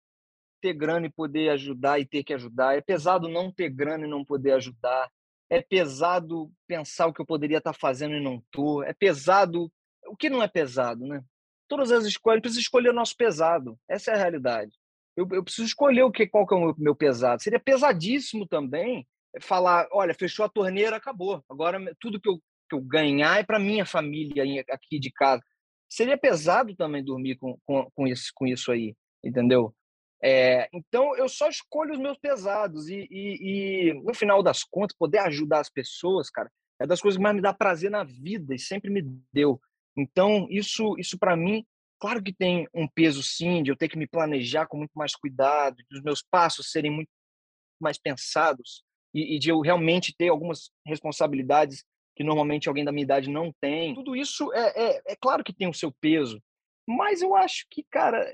[0.61, 2.77] ter grana e poder ajudar e ter que ajudar.
[2.77, 5.11] É pesado não ter grana e não poder ajudar.
[5.51, 8.83] É pesado pensar o que eu poderia estar fazendo e não estou.
[8.83, 9.71] É pesado.
[10.07, 11.23] O que não é pesado, né?
[11.69, 13.79] Todas as escolhas, preciso escolher o nosso pesado.
[13.87, 14.73] Essa é a realidade.
[15.15, 17.43] Eu, eu preciso escolher o que, qual que é o meu, meu pesado.
[17.43, 19.07] Seria pesadíssimo também
[19.41, 21.45] falar, olha, fechou a torneira, acabou.
[21.49, 22.41] Agora tudo que eu
[22.75, 25.43] que eu ganhar é para minha família aqui de casa.
[25.89, 29.75] Seria pesado também dormir com, com, com, isso, com isso aí, entendeu?
[30.23, 34.97] É, então, eu só escolho os meus pesados e, e, e, no final das contas,
[34.97, 38.55] poder ajudar as pessoas, cara, é das coisas que mais me dá prazer na vida
[38.55, 39.61] e sempre me deu.
[39.97, 41.65] Então, isso, isso para mim,
[42.01, 45.15] claro que tem um peso sim, de eu ter que me planejar com muito mais
[45.15, 47.11] cuidado, de os meus passos serem muito
[47.81, 48.83] mais pensados
[49.13, 53.53] e, e de eu realmente ter algumas responsabilidades que normalmente alguém da minha idade não
[53.61, 53.95] tem.
[53.95, 56.43] Tudo isso é, é, é claro que tem o seu peso,
[56.87, 58.25] mas eu acho que, cara,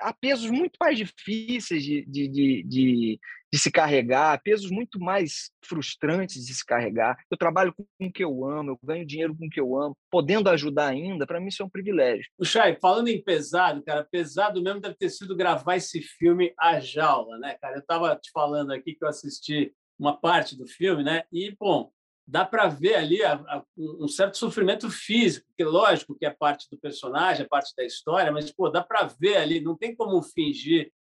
[0.00, 3.20] há pesos muito mais difíceis de, de, de, de,
[3.52, 7.16] de se carregar, pesos muito mais frustrantes de se carregar.
[7.30, 9.96] Eu trabalho com o que eu amo, eu ganho dinheiro com o que eu amo,
[10.10, 12.26] podendo ajudar ainda, para mim isso é um privilégio.
[12.38, 16.80] O Chay, falando em pesado, cara, pesado mesmo deve ter sido gravar esse filme A
[16.80, 17.76] Jaula, né, cara?
[17.76, 21.24] Eu estava te falando aqui que eu assisti uma parte do filme, né?
[21.32, 21.90] E, bom,
[22.28, 26.68] dá para ver ali a, a, um certo sofrimento físico, que lógico que é parte
[26.70, 30.22] do personagem, é parte da história, mas pô, dá para ver ali, não tem como
[30.22, 30.92] fingir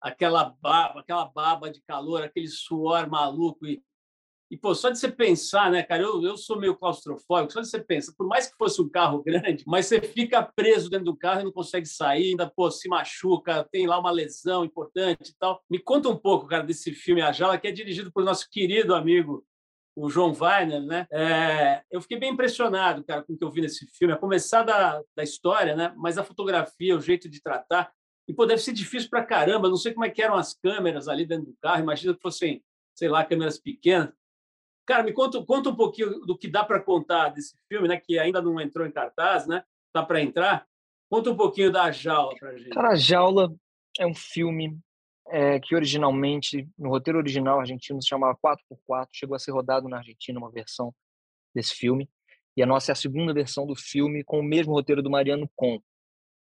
[0.00, 3.82] aquela baba, aquela baba de calor, aquele suor maluco e,
[4.48, 6.04] E, pô, só de você pensar, né, cara?
[6.04, 9.20] Eu, eu sou meio claustrofóbico, só de você pensar, por mais que fosse um carro
[9.24, 12.88] grande, mas você fica preso dentro do carro e não consegue sair, ainda, pô, se
[12.88, 15.60] machuca, tem lá uma lesão importante e tal.
[15.68, 18.94] Me conta um pouco, cara, desse filme A Jala, que é dirigido por nosso querido
[18.94, 19.44] amigo
[19.96, 21.06] o João Weiner, né?
[21.10, 24.12] É, eu fiquei bem impressionado, cara, com o que eu vi nesse filme.
[24.12, 25.94] A começar da, da história, né?
[25.96, 27.90] Mas a fotografia, o jeito de tratar.
[28.28, 29.70] E, pô, deve ser difícil para caramba.
[29.70, 31.82] Não sei como é que eram as câmeras ali dentro do carro.
[31.82, 32.62] Imagina que fossem,
[32.94, 34.12] sei lá, câmeras pequenas.
[34.84, 37.98] Cara, me conta, conta um pouquinho do que dá para contar desse filme, né?
[37.98, 39.64] Que ainda não entrou em cartaz, né?
[39.94, 40.66] Tá para entrar.
[41.10, 42.70] Conta um pouquinho da Jaula para gente.
[42.70, 43.54] Cara, a Jaula
[43.98, 44.78] é um filme
[45.28, 49.98] é, que originalmente, no roteiro original argentino, se chamava 4x4, chegou a ser rodado na
[49.98, 50.94] Argentina uma versão
[51.54, 52.08] desse filme,
[52.56, 55.50] e a nossa é a segunda versão do filme com o mesmo roteiro do Mariano
[55.54, 55.80] Com.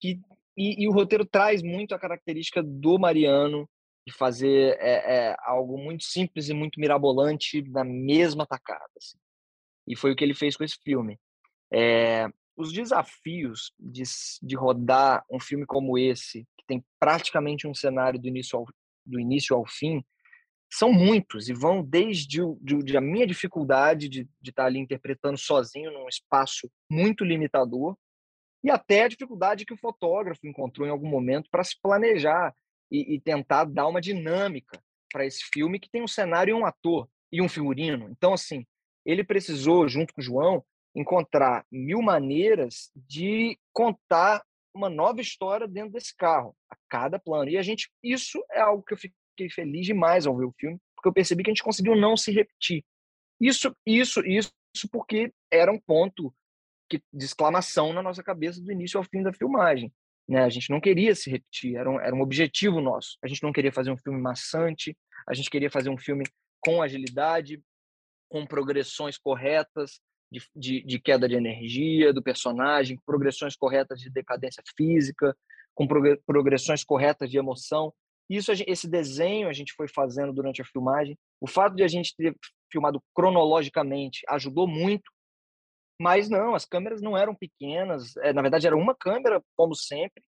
[0.03, 0.19] E,
[0.57, 3.69] e o roteiro traz muito a característica do Mariano
[4.07, 8.89] de fazer é, é, algo muito simples e muito mirabolante na mesma tacada.
[8.97, 9.17] Assim.
[9.87, 11.19] E foi o que ele fez com esse filme.
[11.71, 12.27] É,
[12.59, 14.03] os desafios de,
[14.43, 18.65] de rodar um filme como esse, tem praticamente um cenário do início ao,
[19.05, 20.03] do início ao fim,
[20.69, 25.37] são muitos e vão desde o, de, de a minha dificuldade de, estar ali interpretando
[25.37, 27.97] sozinho num espaço muito limitador
[28.61, 32.53] e até a dificuldade que o fotógrafo encontrou em algum momento para se planejar
[32.91, 36.65] e, e, tentar dar uma dinâmica para esse filme que tem um cenário e um
[36.65, 38.09] ator e um figurino.
[38.09, 38.65] Então, assim,
[39.05, 40.63] ele precisou, junto com o João,
[40.95, 47.49] encontrar mil maneiras de contar uma nova história dentro desse carro, a cada plano.
[47.49, 50.79] E a gente, isso é algo que eu fiquei feliz demais ao ver o filme,
[50.95, 52.83] porque eu percebi que a gente conseguiu não se repetir.
[53.39, 54.51] Isso, isso, isso,
[54.91, 56.33] porque era um ponto
[56.89, 59.93] que, de exclamação na nossa cabeça do início ao fim da filmagem.
[60.27, 60.43] Né?
[60.43, 63.17] A gente não queria se repetir, era um, era um objetivo nosso.
[63.23, 64.95] A gente não queria fazer um filme maçante,
[65.27, 66.25] a gente queria fazer um filme
[66.59, 67.61] com agilidade,
[68.29, 69.99] com progressões corretas,
[70.31, 75.35] de, de, de, queda de energia do personagem, progressões corretas de decadência física,
[75.73, 75.87] com
[76.25, 77.93] progressões corretas de emoção.
[78.29, 81.17] Isso, esse desenho a gente foi fazendo durante a filmagem.
[81.41, 82.35] O fato de a gente ter
[82.71, 85.09] filmado cronologicamente ajudou muito,
[85.99, 88.15] mas não, as câmeras não eram pequenas.
[88.17, 90.23] É, na verdade, era uma câmera, como sempre,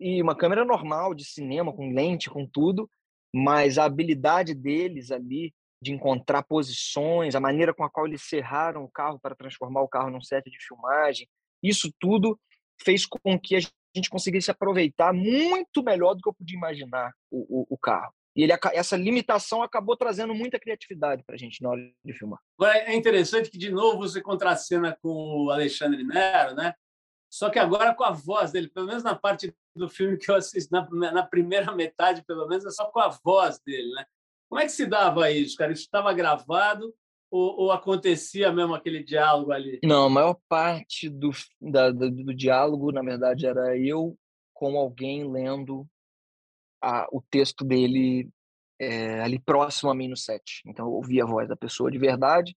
[0.00, 2.90] e uma câmera normal de cinema, com lente, com tudo,
[3.32, 8.84] mas a habilidade deles ali de encontrar posições, a maneira com a qual eles serraram
[8.84, 11.28] o carro para transformar o carro num set de filmagem,
[11.60, 12.38] isso tudo
[12.80, 13.60] fez com que a
[13.94, 18.14] gente conseguisse aproveitar muito melhor do que eu podia imaginar o, o, o carro.
[18.34, 22.38] E ele, essa limitação acabou trazendo muita criatividade para a gente na hora de filmar.
[22.58, 26.74] Agora, é interessante que, de novo, você contracena com o Alexandre Nero, né?
[27.28, 30.36] Só que agora com a voz dele, pelo menos na parte do filme que eu
[30.36, 34.06] assisti, na, na primeira metade, pelo menos, é só com a voz dele, né?
[34.52, 35.72] Como é que se dava isso, cara?
[35.72, 36.94] Isso estava gravado
[37.30, 39.80] ou, ou, acontecia mesmo aquele diálogo ali?
[39.82, 44.14] Não, a maior parte do, da, do, do diálogo, na verdade, era eu
[44.52, 45.88] com alguém lendo
[46.82, 48.28] a, o texto dele
[48.78, 50.60] é, ali próximo a mim no set.
[50.66, 52.54] Então, eu ouvia a voz da pessoa de verdade.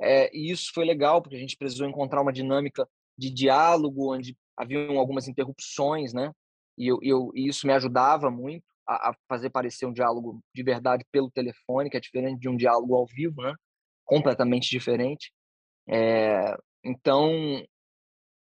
[0.00, 2.84] É, e isso foi legal, porque a gente precisou encontrar uma dinâmica
[3.16, 6.32] de diálogo, onde haviam algumas interrupções, né?
[6.76, 10.62] E, eu, eu, e isso me ajudava muito a, a, fazer parecer um diálogo de
[10.62, 13.54] verdade pelo telefone, que é diferente de um diálogo ao vivo, né?
[14.04, 15.30] Completamente diferente.
[15.86, 17.30] É, então,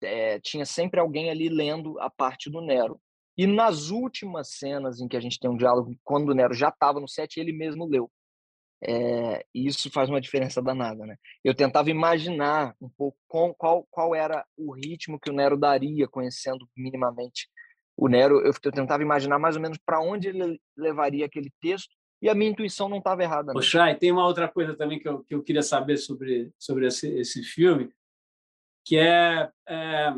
[0.01, 2.99] é, tinha sempre alguém ali lendo a parte do Nero.
[3.37, 6.69] E nas últimas cenas em que a gente tem um diálogo, quando o Nero já
[6.69, 8.11] estava no set, ele mesmo leu.
[8.81, 11.15] É, e isso faz uma diferença danada, né?
[11.43, 16.07] Eu tentava imaginar um pouco qual, qual, qual era o ritmo que o Nero daria,
[16.07, 17.49] conhecendo minimamente
[17.97, 22.29] o Nero, eu, tentava imaginar mais ou menos para onde ele levaria aquele texto e
[22.29, 23.53] a minha intuição não estava errada.
[23.53, 23.61] Não.
[23.61, 27.07] Chay, tem uma outra coisa também que eu, que eu queria saber sobre, sobre esse,
[27.19, 27.93] esse filme,
[28.85, 30.13] que é, é,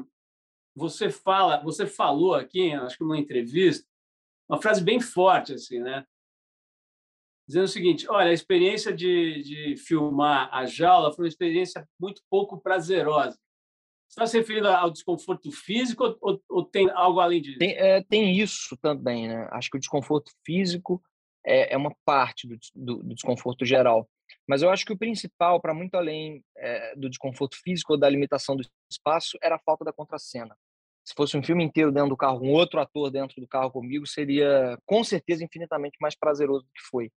[0.75, 3.87] você fala, você falou aqui, acho que numa entrevista,
[4.49, 6.05] uma frase bem forte assim, né?
[7.47, 12.21] Dizendo o seguinte: olha, a experiência de, de filmar a jaula foi uma experiência muito
[12.29, 13.37] pouco prazerosa.
[14.09, 17.59] Está se referindo ao desconforto físico ou, ou tem algo além disso?
[17.59, 19.47] Tem, é, tem, isso também, né?
[19.51, 21.01] Acho que o desconforto físico
[21.45, 24.09] é, é uma parte do, do, do, desconforto geral.
[24.47, 28.09] Mas eu acho que o principal, para muito além é, do desconforto físico ou da
[28.09, 30.55] limitação do espaço, era a falta da contracena.
[31.05, 34.05] Se fosse um filme inteiro dentro do carro, um outro ator dentro do carro comigo,
[34.05, 37.11] seria com certeza infinitamente mais prazeroso do que foi.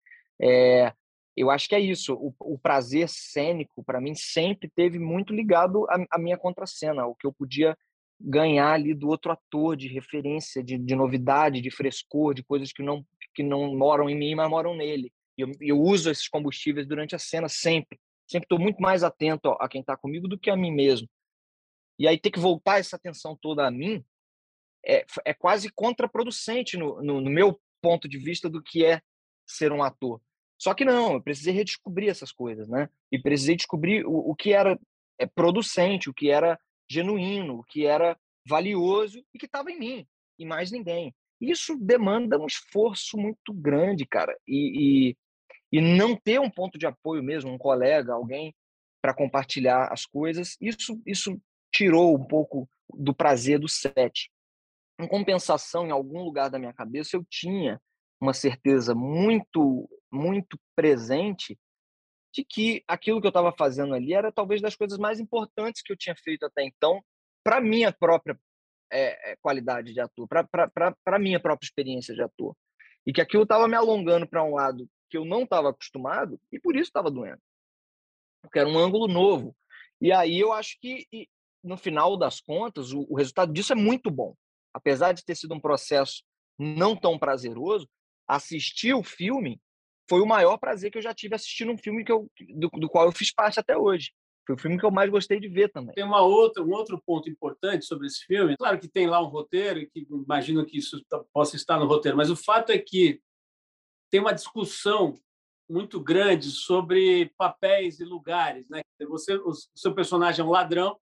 [0.41, 0.93] É,
[1.37, 2.15] eu acho que é isso.
[2.15, 7.27] O, o prazer cênico, para mim, sempre teve muito ligado à, minha contracena, o que
[7.27, 7.77] eu podia
[8.19, 12.81] ganhar ali do outro ator, de referência, de, de, novidade, de frescor, de coisas que
[12.81, 15.13] não, que não moram em mim, mas moram nele.
[15.37, 17.99] E eu, eu uso esses combustíveis durante a cena sempre.
[18.27, 21.07] sempre estou muito mais atento a quem está comigo do que a mim mesmo.
[21.99, 24.03] E aí ter que voltar essa atenção toda a mim
[24.83, 28.99] é, é quase contraproducente no, no, no meu ponto de vista do que é
[29.45, 30.19] ser um ator.
[30.57, 32.89] Só que não, eu precisei redescobrir essas coisas, né?
[33.11, 34.79] E precisei descobrir o, o que era
[35.19, 38.17] é, producente, o que era genuíno, o que era
[38.47, 40.07] valioso e que estava em mim,
[40.39, 41.13] e mais ninguém.
[41.39, 44.35] Isso demanda um esforço muito grande, cara.
[44.47, 45.17] E, e,
[45.71, 48.55] e não ter um ponto de apoio mesmo, um colega, alguém
[49.01, 51.39] para compartilhar as coisas, isso, isso
[51.71, 54.31] tirou um pouco do prazer do set.
[54.99, 57.79] Em compensação, em algum lugar da minha cabeça, eu tinha
[58.19, 61.57] uma certeza muito, muito presente
[62.33, 65.91] de que aquilo que eu estava fazendo ali era talvez das coisas mais importantes que
[65.91, 67.03] eu tinha feito até então
[67.43, 68.39] para minha própria
[68.91, 72.55] é, qualidade de ator, para minha própria experiência de ator.
[73.05, 76.59] E que aquilo estava me alongando para um lado que eu não estava acostumado e
[76.59, 77.41] por isso estava doendo.
[78.41, 79.55] Porque era um ângulo novo.
[80.01, 81.07] E aí eu acho que,
[81.63, 84.35] no final das contas, o, o resultado disso é muito bom.
[84.73, 86.23] Apesar de ter sido um processo
[86.59, 87.89] não tão prazeroso,
[88.27, 89.59] assistir o filme
[90.09, 92.89] foi o maior prazer que eu já tive assistindo um filme que eu, do, do
[92.89, 94.11] qual eu fiz parte até hoje.
[94.45, 95.93] Foi o filme que eu mais gostei de ver também.
[95.93, 98.55] Tem uma outra, um outro ponto importante sobre esse filme.
[98.55, 102.15] Claro que tem lá um roteiro que imagino que isso tá, possa estar no roteiro,
[102.15, 103.21] mas o fato é que
[104.09, 105.19] tem uma discussão
[105.69, 108.81] muito grande sobre papéis e lugares, né?
[109.09, 110.97] Você, o seu personagem é um ladrão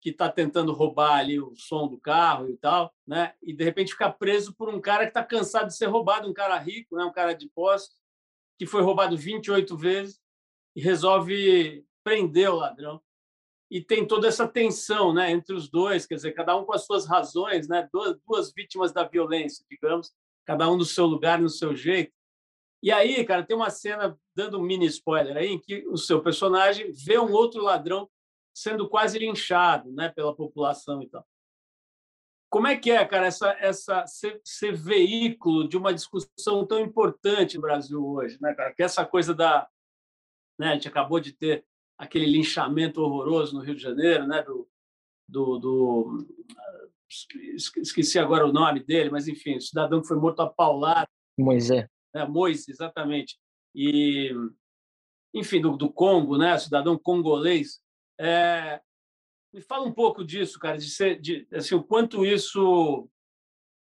[0.00, 3.34] que está tentando roubar ali o som do carro e tal, né?
[3.42, 6.32] E de repente fica preso por um cara que está cansado de ser roubado, um
[6.32, 7.04] cara rico, né?
[7.04, 7.90] Um cara de posse
[8.58, 10.20] que foi roubado 28 vezes
[10.74, 13.00] e resolve prender o ladrão.
[13.70, 16.84] E tem toda essa tensão né, entre os dois, quer dizer, cada um com as
[16.84, 20.12] suas razões, né, duas, duas vítimas da violência, digamos,
[20.44, 22.12] cada um no seu lugar, no seu jeito.
[22.82, 26.22] E aí, cara, tem uma cena, dando um mini spoiler aí, em que o seu
[26.22, 28.08] personagem vê um outro ladrão
[28.54, 31.26] sendo quase linchado né, pela população e tal.
[32.48, 37.56] Como é que é, cara, essa, essa ser, ser, veículo de uma discussão tão importante
[37.56, 38.72] no Brasil hoje, né, cara?
[38.72, 39.68] Que essa coisa da,
[40.58, 41.64] né, a gente acabou de ter
[41.98, 44.42] aquele linchamento horroroso no Rio de Janeiro, né?
[44.42, 44.68] Do,
[45.28, 46.26] do, do
[47.78, 51.08] esqueci agora o nome dele, mas enfim, o cidadão que foi morto a paulada.
[51.38, 51.88] Moisés.
[52.14, 52.24] Né?
[52.26, 53.38] Moisés, exatamente.
[53.74, 54.32] E,
[55.34, 56.56] enfim, do, do Congo, né?
[56.58, 57.80] Cidadão congolês.
[58.18, 58.80] É,
[59.56, 63.08] me fala um pouco disso, cara, de ser, de, assim, o quanto isso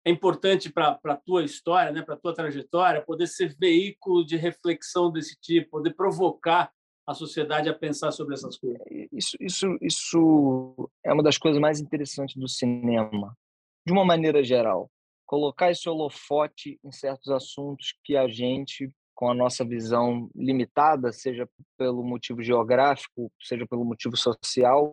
[0.07, 2.01] é importante para a tua história, né?
[2.01, 6.71] Para a tua trajetória, poder ser veículo de reflexão desse tipo, poder provocar
[7.05, 8.81] a sociedade a pensar sobre essas coisas.
[8.87, 13.37] É, isso, isso, isso é uma das coisas mais interessantes do cinema,
[13.85, 14.89] de uma maneira geral.
[15.27, 21.49] Colocar esse holofote em certos assuntos que a gente, com a nossa visão limitada, seja
[21.77, 24.93] pelo motivo geográfico, seja pelo motivo social,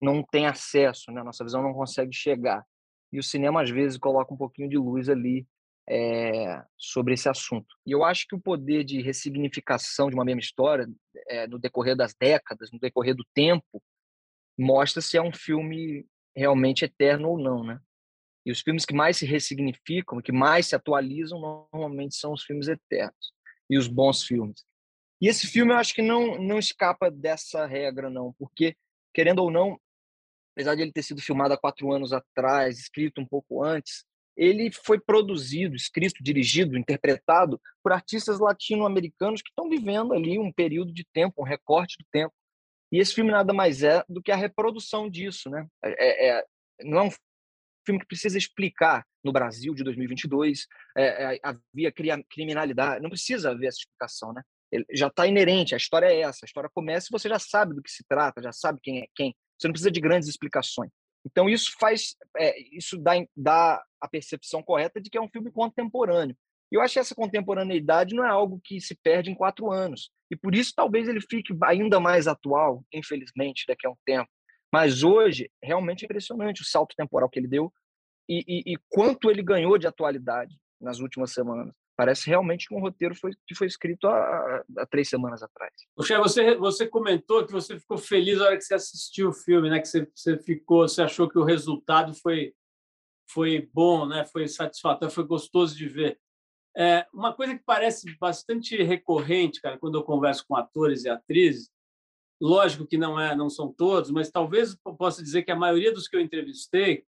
[0.00, 1.22] não tem acesso, né?
[1.22, 2.64] nossa visão não consegue chegar.
[3.12, 5.46] E o cinema, às vezes, coloca um pouquinho de luz ali
[5.88, 7.74] é, sobre esse assunto.
[7.84, 10.88] E eu acho que o poder de ressignificação de uma mesma história,
[11.26, 13.82] é, no decorrer das décadas, no decorrer do tempo,
[14.56, 17.80] mostra se é um filme realmente eterno ou não, né?
[18.46, 21.40] E os filmes que mais se ressignificam, que mais se atualizam,
[21.72, 23.32] normalmente são os filmes eternos
[23.68, 24.64] e os bons filmes.
[25.20, 28.74] E esse filme eu acho que não não escapa dessa regra não, porque
[29.12, 29.78] querendo ou não,
[30.60, 34.04] apesar de ele ter sido filmado há quatro anos atrás, escrito um pouco antes,
[34.36, 40.92] ele foi produzido, escrito, dirigido, interpretado por artistas latino-americanos que estão vivendo ali um período
[40.92, 42.34] de tempo, um recorte do tempo.
[42.92, 45.66] E esse filme nada mais é do que a reprodução disso, né?
[45.82, 46.44] É, é, é
[46.82, 47.10] não é um
[47.86, 51.92] filme que precisa explicar no Brasil de 2022 é, é, havia
[52.28, 54.42] criminalidade, não precisa haver essa explicação, né?
[54.72, 57.74] Ele já está inerente, a história é essa, a história começa e você já sabe
[57.74, 59.34] do que se trata, já sabe quem é quem.
[59.60, 60.90] Você não precisa de grandes explicações.
[61.24, 65.52] Então isso faz, é, isso dá, dá a percepção correta de que é um filme
[65.52, 66.34] contemporâneo.
[66.72, 70.10] E eu acho que essa contemporaneidade não é algo que se perde em quatro anos.
[70.30, 74.30] E por isso talvez ele fique ainda mais atual, infelizmente, daqui a um tempo.
[74.72, 77.72] Mas hoje, realmente é impressionante o salto temporal que ele deu
[78.28, 81.74] e, e, e quanto ele ganhou de atualidade nas últimas semanas.
[82.00, 85.70] Parece realmente que um roteiro foi, que foi escrito há, há três semanas atrás.
[85.94, 89.68] Poxa, você, você comentou que você ficou feliz na hora que você assistiu o filme,
[89.68, 89.80] né?
[89.80, 92.54] Que você, você ficou, você achou que o resultado foi,
[93.30, 94.24] foi bom, né?
[94.24, 96.18] Foi satisfatório, foi gostoso de ver.
[96.74, 101.70] É, uma coisa que parece bastante recorrente, cara, quando eu converso com atores e atrizes,
[102.40, 105.92] lógico que não é, não são todos, mas talvez eu possa dizer que a maioria
[105.92, 107.04] dos que eu entrevistei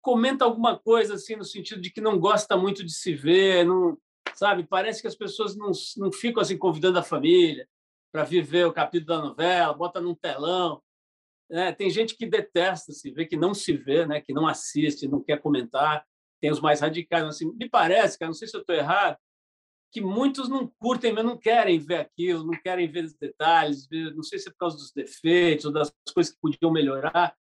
[0.00, 3.98] comenta alguma coisa assim no sentido de que não gosta muito de se ver, não,
[4.34, 4.66] sabe?
[4.66, 7.68] Parece que as pessoas não, não ficam assim convidando a família.
[8.12, 10.82] para viver o capítulo da novela, bota num telão.
[11.50, 14.20] É, tem gente que detesta se ver, que não se vê, né?
[14.20, 16.04] que não assiste, não quer comentar.
[16.40, 17.24] Tem os mais radicais.
[17.24, 19.16] Assim, me parece, cara, não sei se eu estou errado,
[19.92, 24.14] que muitos não curtem, mas não querem ver aquilo, não querem ver os detalhes, ver,
[24.14, 27.36] não sei se é por causa dos defeitos ou das coisas que podiam melhorar.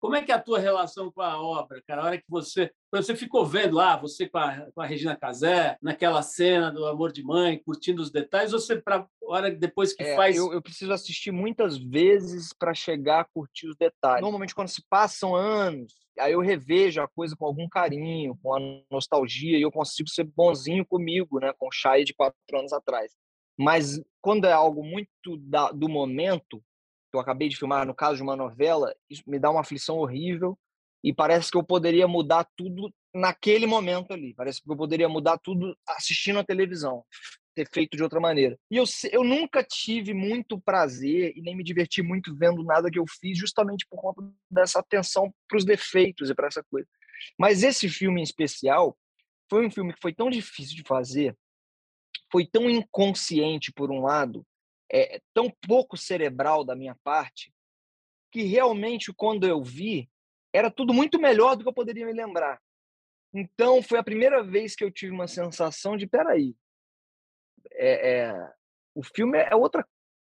[0.00, 2.02] Como é que é a tua relação com a obra, cara?
[2.02, 5.76] A hora que você, você ficou vendo lá, você com a, com a Regina Casé,
[5.82, 10.04] naquela cena do Amor de Mãe, curtindo os detalhes, ou você para hora depois que
[10.04, 10.36] é, faz?
[10.36, 14.22] Eu, eu, preciso assistir muitas vezes para chegar a curtir os detalhes.
[14.22, 18.60] Normalmente quando se passam anos, aí eu revejo a coisa com algum carinho, com a
[18.90, 21.52] nostalgia e eu consigo ser bonzinho comigo, né?
[21.58, 23.12] Com o Shai de quatro anos atrás.
[23.58, 26.62] Mas quando é algo muito da, do momento,
[27.10, 29.96] que eu acabei de filmar, no caso de uma novela, isso me dá uma aflição
[29.96, 30.58] horrível
[31.02, 34.34] e parece que eu poderia mudar tudo naquele momento ali.
[34.34, 37.04] Parece que eu poderia mudar tudo assistindo a televisão,
[37.54, 38.58] ter feito de outra maneira.
[38.70, 42.98] E eu, eu nunca tive muito prazer e nem me diverti muito vendo nada que
[42.98, 46.88] eu fiz, justamente por conta dessa atenção para os defeitos e para essa coisa.
[47.38, 48.96] Mas esse filme em especial
[49.50, 51.36] foi um filme que foi tão difícil de fazer,
[52.30, 54.44] foi tão inconsciente por um lado,
[54.90, 57.52] é, tão pouco cerebral da minha parte
[58.30, 60.08] que realmente quando eu vi
[60.52, 62.60] era tudo muito melhor do que eu poderia me lembrar.
[63.32, 66.54] Então foi a primeira vez que eu tive uma sensação de peraí,
[67.72, 68.52] é, é,
[68.94, 69.86] o filme é outra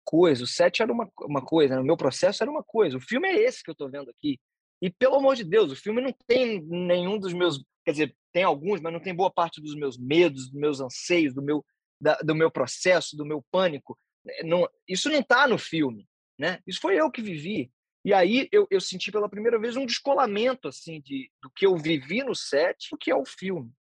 [0.04, 1.80] coisa, o set era uma, uma coisa, né?
[1.80, 4.38] o meu processo era uma coisa, o filme é esse que eu estou vendo aqui.
[4.80, 8.42] E pelo amor de Deus, o filme não tem nenhum dos meus, quer dizer, tem
[8.44, 11.64] alguns, mas não tem boa parte dos meus medos, dos meus anseios, do meu
[12.00, 13.98] da, do meu processo, do meu pânico.
[14.28, 16.08] É, não, isso não está no filme,
[16.38, 16.60] né?
[16.66, 17.70] Isso foi eu que vivi.
[18.04, 21.76] E aí eu, eu senti pela primeira vez um descolamento assim de do que eu
[21.76, 23.72] vivi no set, o que é o filme.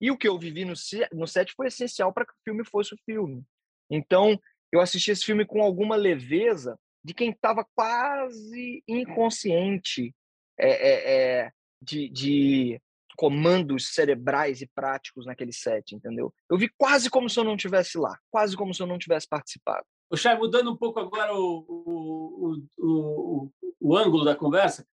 [0.00, 0.74] E o que eu vivi no,
[1.12, 3.44] no set foi essencial para que o filme fosse o filme.
[3.90, 4.40] Então,
[4.72, 10.14] eu assisti esse filme com alguma leveza de quem estava quase inconsciente
[10.58, 12.80] é, é, é, de, de
[13.16, 16.32] comandos cerebrais e práticos naquele set, entendeu?
[16.48, 19.28] Eu vi quase como se eu não tivesse lá, quase como se eu não tivesse
[19.28, 19.84] participado.
[20.10, 23.50] O Chay, mudando um pouco agora o, o, o,
[23.80, 24.86] o, ângulo da conversa,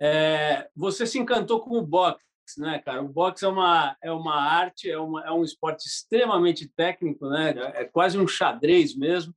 [0.00, 2.20] é, você se encantou com o boxe,
[2.56, 3.02] né, cara?
[3.02, 7.54] O boxe é uma, é uma arte, é, uma, é um esporte extremamente técnico, né?
[7.74, 9.32] É quase um xadrez mesmo.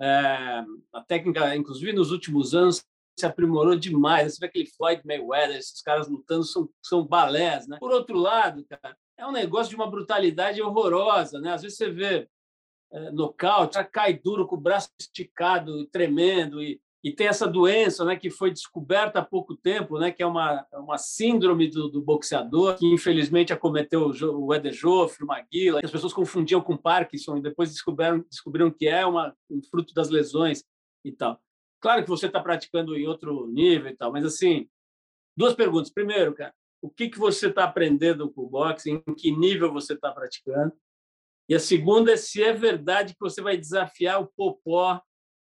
[0.00, 2.84] É, a técnica, inclusive nos últimos anos,
[3.18, 4.34] se aprimorou demais.
[4.34, 7.78] Você vê aquele Floyd Mayweather, esses caras lutando são, são balés, né?
[7.78, 11.52] Por outro lado, cara, é um negócio de uma brutalidade horrorosa, né?
[11.52, 12.28] Às vezes você vê
[12.92, 18.16] é, nocaute, cai duro com o braço esticado, tremendo e, e tem essa doença, né,
[18.16, 22.78] que foi descoberta há pouco tempo, né, que é uma, uma síndrome do, do boxeador,
[22.78, 27.42] que infelizmente acometeu o, o Eder Joffre, o Maguila, as pessoas confundiam com Parkinson e
[27.42, 30.64] depois descobriram, descobriram que é uma, um fruto das lesões
[31.04, 31.38] e tal.
[31.84, 34.66] Claro que você está praticando em outro nível e tal, mas assim,
[35.36, 35.92] duas perguntas.
[35.92, 39.92] Primeiro, cara, o que, que você está aprendendo com o boxe, em que nível você
[39.92, 40.72] está praticando?
[41.46, 44.98] E a segunda é se é verdade que você vai desafiar o Popó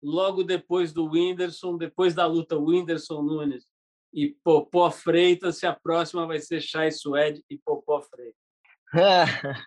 [0.03, 3.67] logo depois do Whindersson, depois da luta Whindersson Nunes
[4.13, 8.37] e Popó Freitas, se a próxima vai ser Chay Suede e Popó Freitas.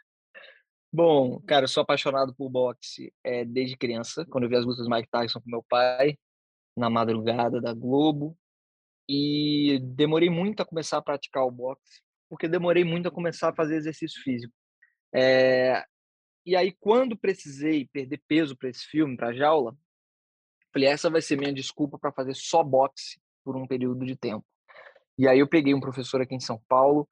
[0.94, 4.86] Bom, cara, eu sou apaixonado por boxe é, desde criança, quando eu vi as lutas
[4.86, 6.16] do Mike Tyson com meu pai
[6.76, 8.38] na madrugada da Globo.
[9.10, 13.56] E demorei muito a começar a praticar o boxe, porque demorei muito a começar a
[13.56, 14.54] fazer exercício físico.
[15.14, 15.84] É...
[16.46, 19.76] E aí, quando precisei perder peso para esse filme, para a jaula,
[20.74, 24.46] falei: essa vai ser minha desculpa para fazer só boxe por um período de tempo.
[25.18, 27.08] E aí, eu peguei um professor aqui em São Paulo,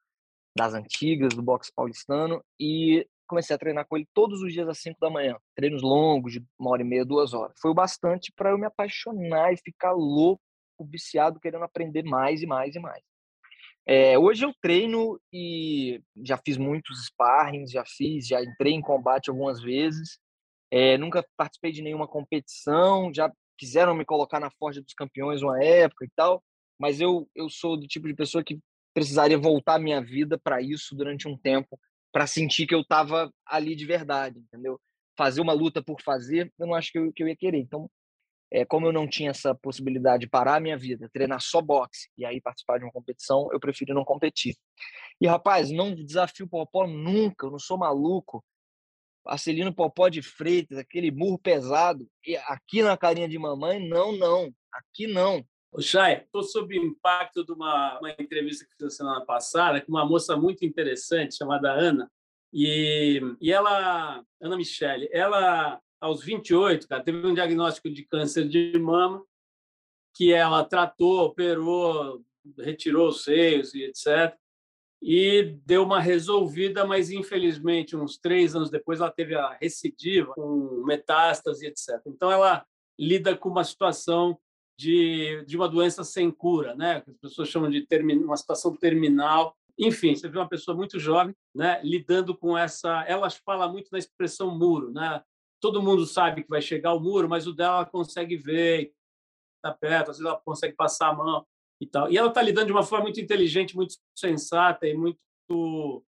[0.55, 4.79] das antigas, do boxe paulistano, e comecei a treinar com ele todos os dias às
[4.79, 5.37] 5 da manhã.
[5.55, 7.55] Treinos longos, de uma hora e meia, duas horas.
[7.61, 10.41] Foi o bastante para eu me apaixonar e ficar louco,
[10.81, 13.03] viciado, querendo aprender mais e mais e mais.
[13.85, 19.29] É, hoje eu treino e já fiz muitos sparrings, já fiz, já entrei em combate
[19.29, 20.19] algumas vezes.
[20.71, 25.63] É, nunca participei de nenhuma competição, já quiseram me colocar na Forja dos Campeões uma
[25.63, 26.43] época e tal,
[26.79, 28.59] mas eu, eu sou do tipo de pessoa que
[28.93, 31.79] precisaria voltar minha vida para isso durante um tempo
[32.11, 34.79] para sentir que eu estava ali de verdade, entendeu?
[35.17, 37.59] Fazer uma luta por fazer, eu não acho que eu, que eu ia querer.
[37.59, 37.89] Então,
[38.51, 42.09] é, como eu não tinha essa possibilidade de parar a minha vida, treinar só boxe
[42.17, 44.55] e aí participar de uma competição, eu prefiro não competir.
[45.21, 48.43] E, rapaz, não desafio o Popó nunca, eu não sou maluco.
[49.25, 54.51] Acelino Popó de Freitas, aquele murro pesado, e aqui na carinha de mamãe, não, não,
[54.71, 55.45] aqui não.
[55.71, 59.91] O Chay, estou sob impacto de uma, uma entrevista que fiz a semana passada com
[59.91, 62.09] uma moça muito interessante chamada Ana.
[62.51, 68.79] E, e ela, Ana Michele, ela aos 28, cara, teve um diagnóstico de câncer de
[68.79, 69.23] mama
[70.15, 72.23] que ela tratou, operou,
[72.57, 74.35] retirou os seios e etc.
[75.01, 80.83] E deu uma resolvida, mas infelizmente, uns três anos depois, ela teve a recidiva, com
[80.85, 82.01] metástase, etc.
[82.07, 82.65] Então, ela
[82.97, 84.37] lida com uma situação
[84.79, 87.01] de, de uma doença sem cura, né?
[87.01, 87.85] que as pessoas chamam de
[88.23, 89.53] uma situação terminal.
[89.77, 91.81] Enfim, você vê uma pessoa muito jovem né?
[91.83, 93.03] lidando com essa.
[93.05, 94.89] Ela fala muito da expressão muro.
[94.93, 95.21] Né?
[95.59, 98.93] Todo mundo sabe que vai chegar o muro, mas o dela ela consegue ver,
[99.57, 101.45] está perto, às vezes ela consegue passar a mão
[101.81, 102.09] e tal.
[102.09, 106.05] E ela está lidando de uma forma muito inteligente, muito sensata e muito,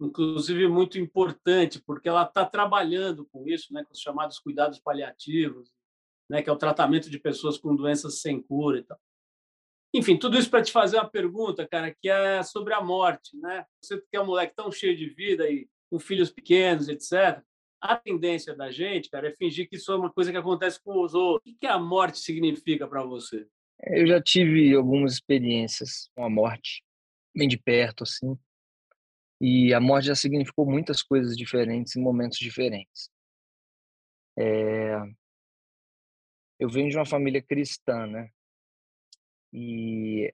[0.00, 5.72] inclusive, muito importante, porque ela está trabalhando com isso, né, com os chamados cuidados paliativos,
[6.28, 8.98] né, que é o tratamento de pessoas com doenças sem cura e tal.
[9.94, 13.66] Enfim, tudo isso para te fazer uma pergunta, cara, que é sobre a morte, né?
[13.82, 17.42] Você que é um moleque tão cheio de vida e com filhos pequenos, etc.
[17.78, 21.02] A tendência da gente, cara, é fingir que isso é uma coisa que acontece com
[21.02, 21.52] os outros.
[21.52, 23.46] O que a morte significa para você?
[23.84, 26.82] Eu já tive algumas experiências com a morte,
[27.36, 28.38] bem de perto, assim.
[29.40, 33.10] E a morte já significou muitas coisas diferentes em momentos diferentes.
[34.38, 34.96] É...
[36.62, 38.30] Eu venho de uma família cristã, né?
[39.52, 40.32] E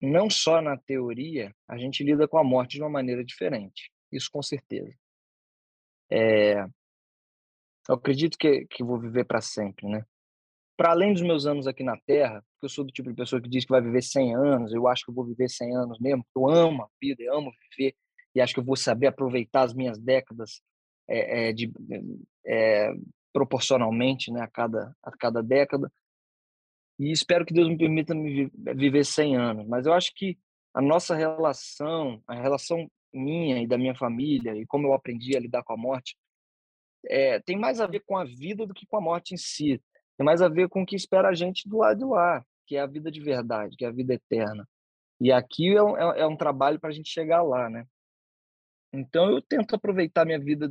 [0.00, 3.90] não só na teoria, a gente lida com a morte de uma maneira diferente.
[4.12, 4.94] Isso com certeza.
[6.10, 6.62] É...
[7.88, 10.04] Eu acredito que, que vou viver para sempre, né?
[10.76, 13.40] para além dos meus anos aqui na Terra, porque eu sou do tipo de pessoa
[13.40, 15.98] que diz que vai viver 100 anos, eu acho que eu vou viver 100 anos
[16.00, 17.94] mesmo, eu amo a vida, eu amo viver,
[18.34, 20.62] e acho que eu vou saber aproveitar as minhas décadas
[21.06, 21.70] é, é, de,
[22.46, 22.94] é,
[23.32, 25.90] proporcionalmente né, a, cada, a cada década.
[26.98, 29.66] E espero que Deus me permita me viver 100 anos.
[29.66, 30.38] Mas eu acho que
[30.74, 35.40] a nossa relação, a relação minha e da minha família, e como eu aprendi a
[35.40, 36.16] lidar com a morte,
[37.06, 39.82] é, tem mais a ver com a vida do que com a morte em si
[40.20, 42.76] tem mais a ver com o que espera a gente do lado de lá, que
[42.76, 44.68] é a vida de verdade, que é a vida eterna.
[45.18, 47.86] E aqui é um, é, é um trabalho para a gente chegar lá, né?
[48.92, 50.70] Então eu tento aproveitar minha vida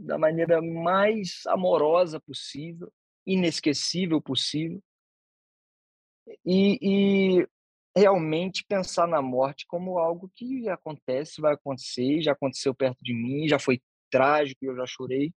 [0.00, 2.92] da maneira mais amorosa possível,
[3.26, 4.82] inesquecível possível,
[6.44, 7.48] e, e,
[7.96, 13.48] realmente pensar na morte como algo que acontece, vai acontecer, já aconteceu perto de mim,
[13.48, 15.32] já foi trágico, eu já chorei,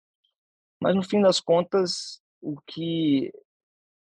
[0.80, 3.32] mas no fim das contas, o que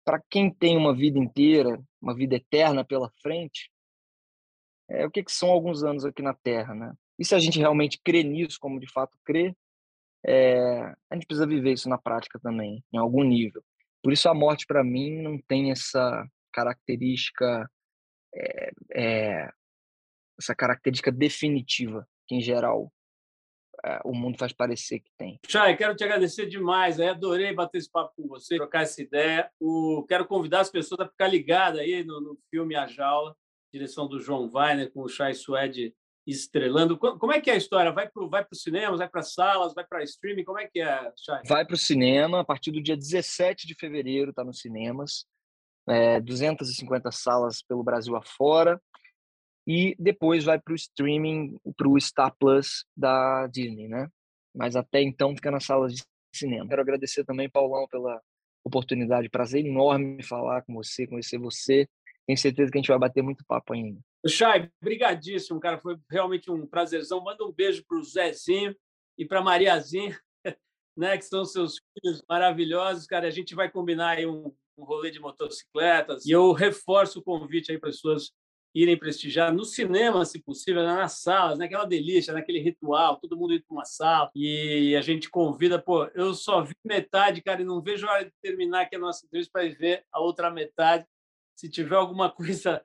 [0.05, 3.71] para quem tem uma vida inteira, uma vida eterna pela frente,
[4.89, 6.93] é, o que, que são alguns anos aqui na Terra, né?
[7.19, 9.55] E se a gente realmente crê nisso, como de fato crê,
[10.27, 13.63] é, a gente precisa viver isso na prática também, em algum nível.
[14.03, 17.71] Por isso a morte para mim não tem essa característica,
[18.35, 19.51] é, é,
[20.39, 22.93] essa característica definitiva que em geral
[24.05, 25.41] o mundo faz parecer que tem.
[25.49, 27.01] Chay, quero te agradecer demais.
[27.01, 29.51] Eu adorei bater esse papo com você, trocar essa ideia.
[29.59, 30.05] O...
[30.09, 33.37] Quero convidar as pessoas a ficar ligadas aí no, no filme A Jaula,
[33.73, 35.93] direção do João Weiner, com o Chay Suede
[36.27, 36.97] estrelando.
[36.99, 37.93] Como é que é a história?
[37.93, 40.45] Vai para vai o cinema, vai para salas, vai para streaming?
[40.45, 41.43] Como é que é, Chay?
[41.47, 45.27] Vai para o cinema a partir do dia 17 de fevereiro, está nos cinemas.
[45.89, 48.81] É, 250 salas pelo Brasil afora
[49.67, 54.09] e depois vai para o streaming, para o Star Plus da Disney, né?
[54.55, 56.03] Mas até então fica nas salas de
[56.33, 56.69] cinema.
[56.69, 58.21] Quero agradecer também, Paulão, pela
[58.65, 59.29] oportunidade.
[59.29, 61.89] Prazer enorme falar com você, conhecer você.
[62.27, 64.01] Tenho certeza que a gente vai bater muito papo ainda.
[64.27, 65.79] Chay, brigadíssimo, cara.
[65.79, 67.23] Foi realmente um prazerzão.
[67.23, 68.75] Manda um beijo para o Zezinho
[69.19, 70.19] e para Mariazinha,
[70.97, 73.27] né, que são seus filhos maravilhosos, cara.
[73.27, 76.25] A gente vai combinar aí um, um rolê de motocicletas.
[76.25, 78.33] E eu reforço o convite aí para as pessoas
[78.75, 83.53] irem prestigiar no cinema, se possível, né, nas salas, naquela delícia, naquele ritual, todo mundo
[83.53, 85.79] ir para uma sala e a gente convida.
[85.81, 88.99] Pô, eu só vi metade, cara, e não vejo a hora de terminar aqui a
[88.99, 91.05] nossa entrevista para ver a outra metade.
[91.55, 92.83] Se tiver alguma coisa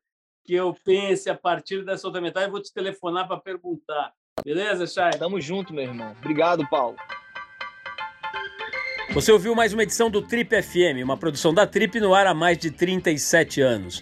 [0.48, 4.14] que eu pense a partir dessa outra metade, eu vou te telefonar para perguntar.
[4.46, 5.12] Beleza, Chay?
[5.20, 6.16] Tamo junto, meu irmão.
[6.22, 6.96] Obrigado, Paulo.
[9.12, 12.34] Você ouviu mais uma edição do Trip FM, uma produção da Trip no ar há
[12.34, 14.02] mais de 37 anos.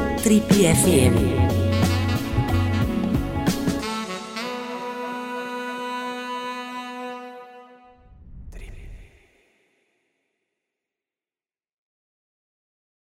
[0.21, 1.40] Trip FM.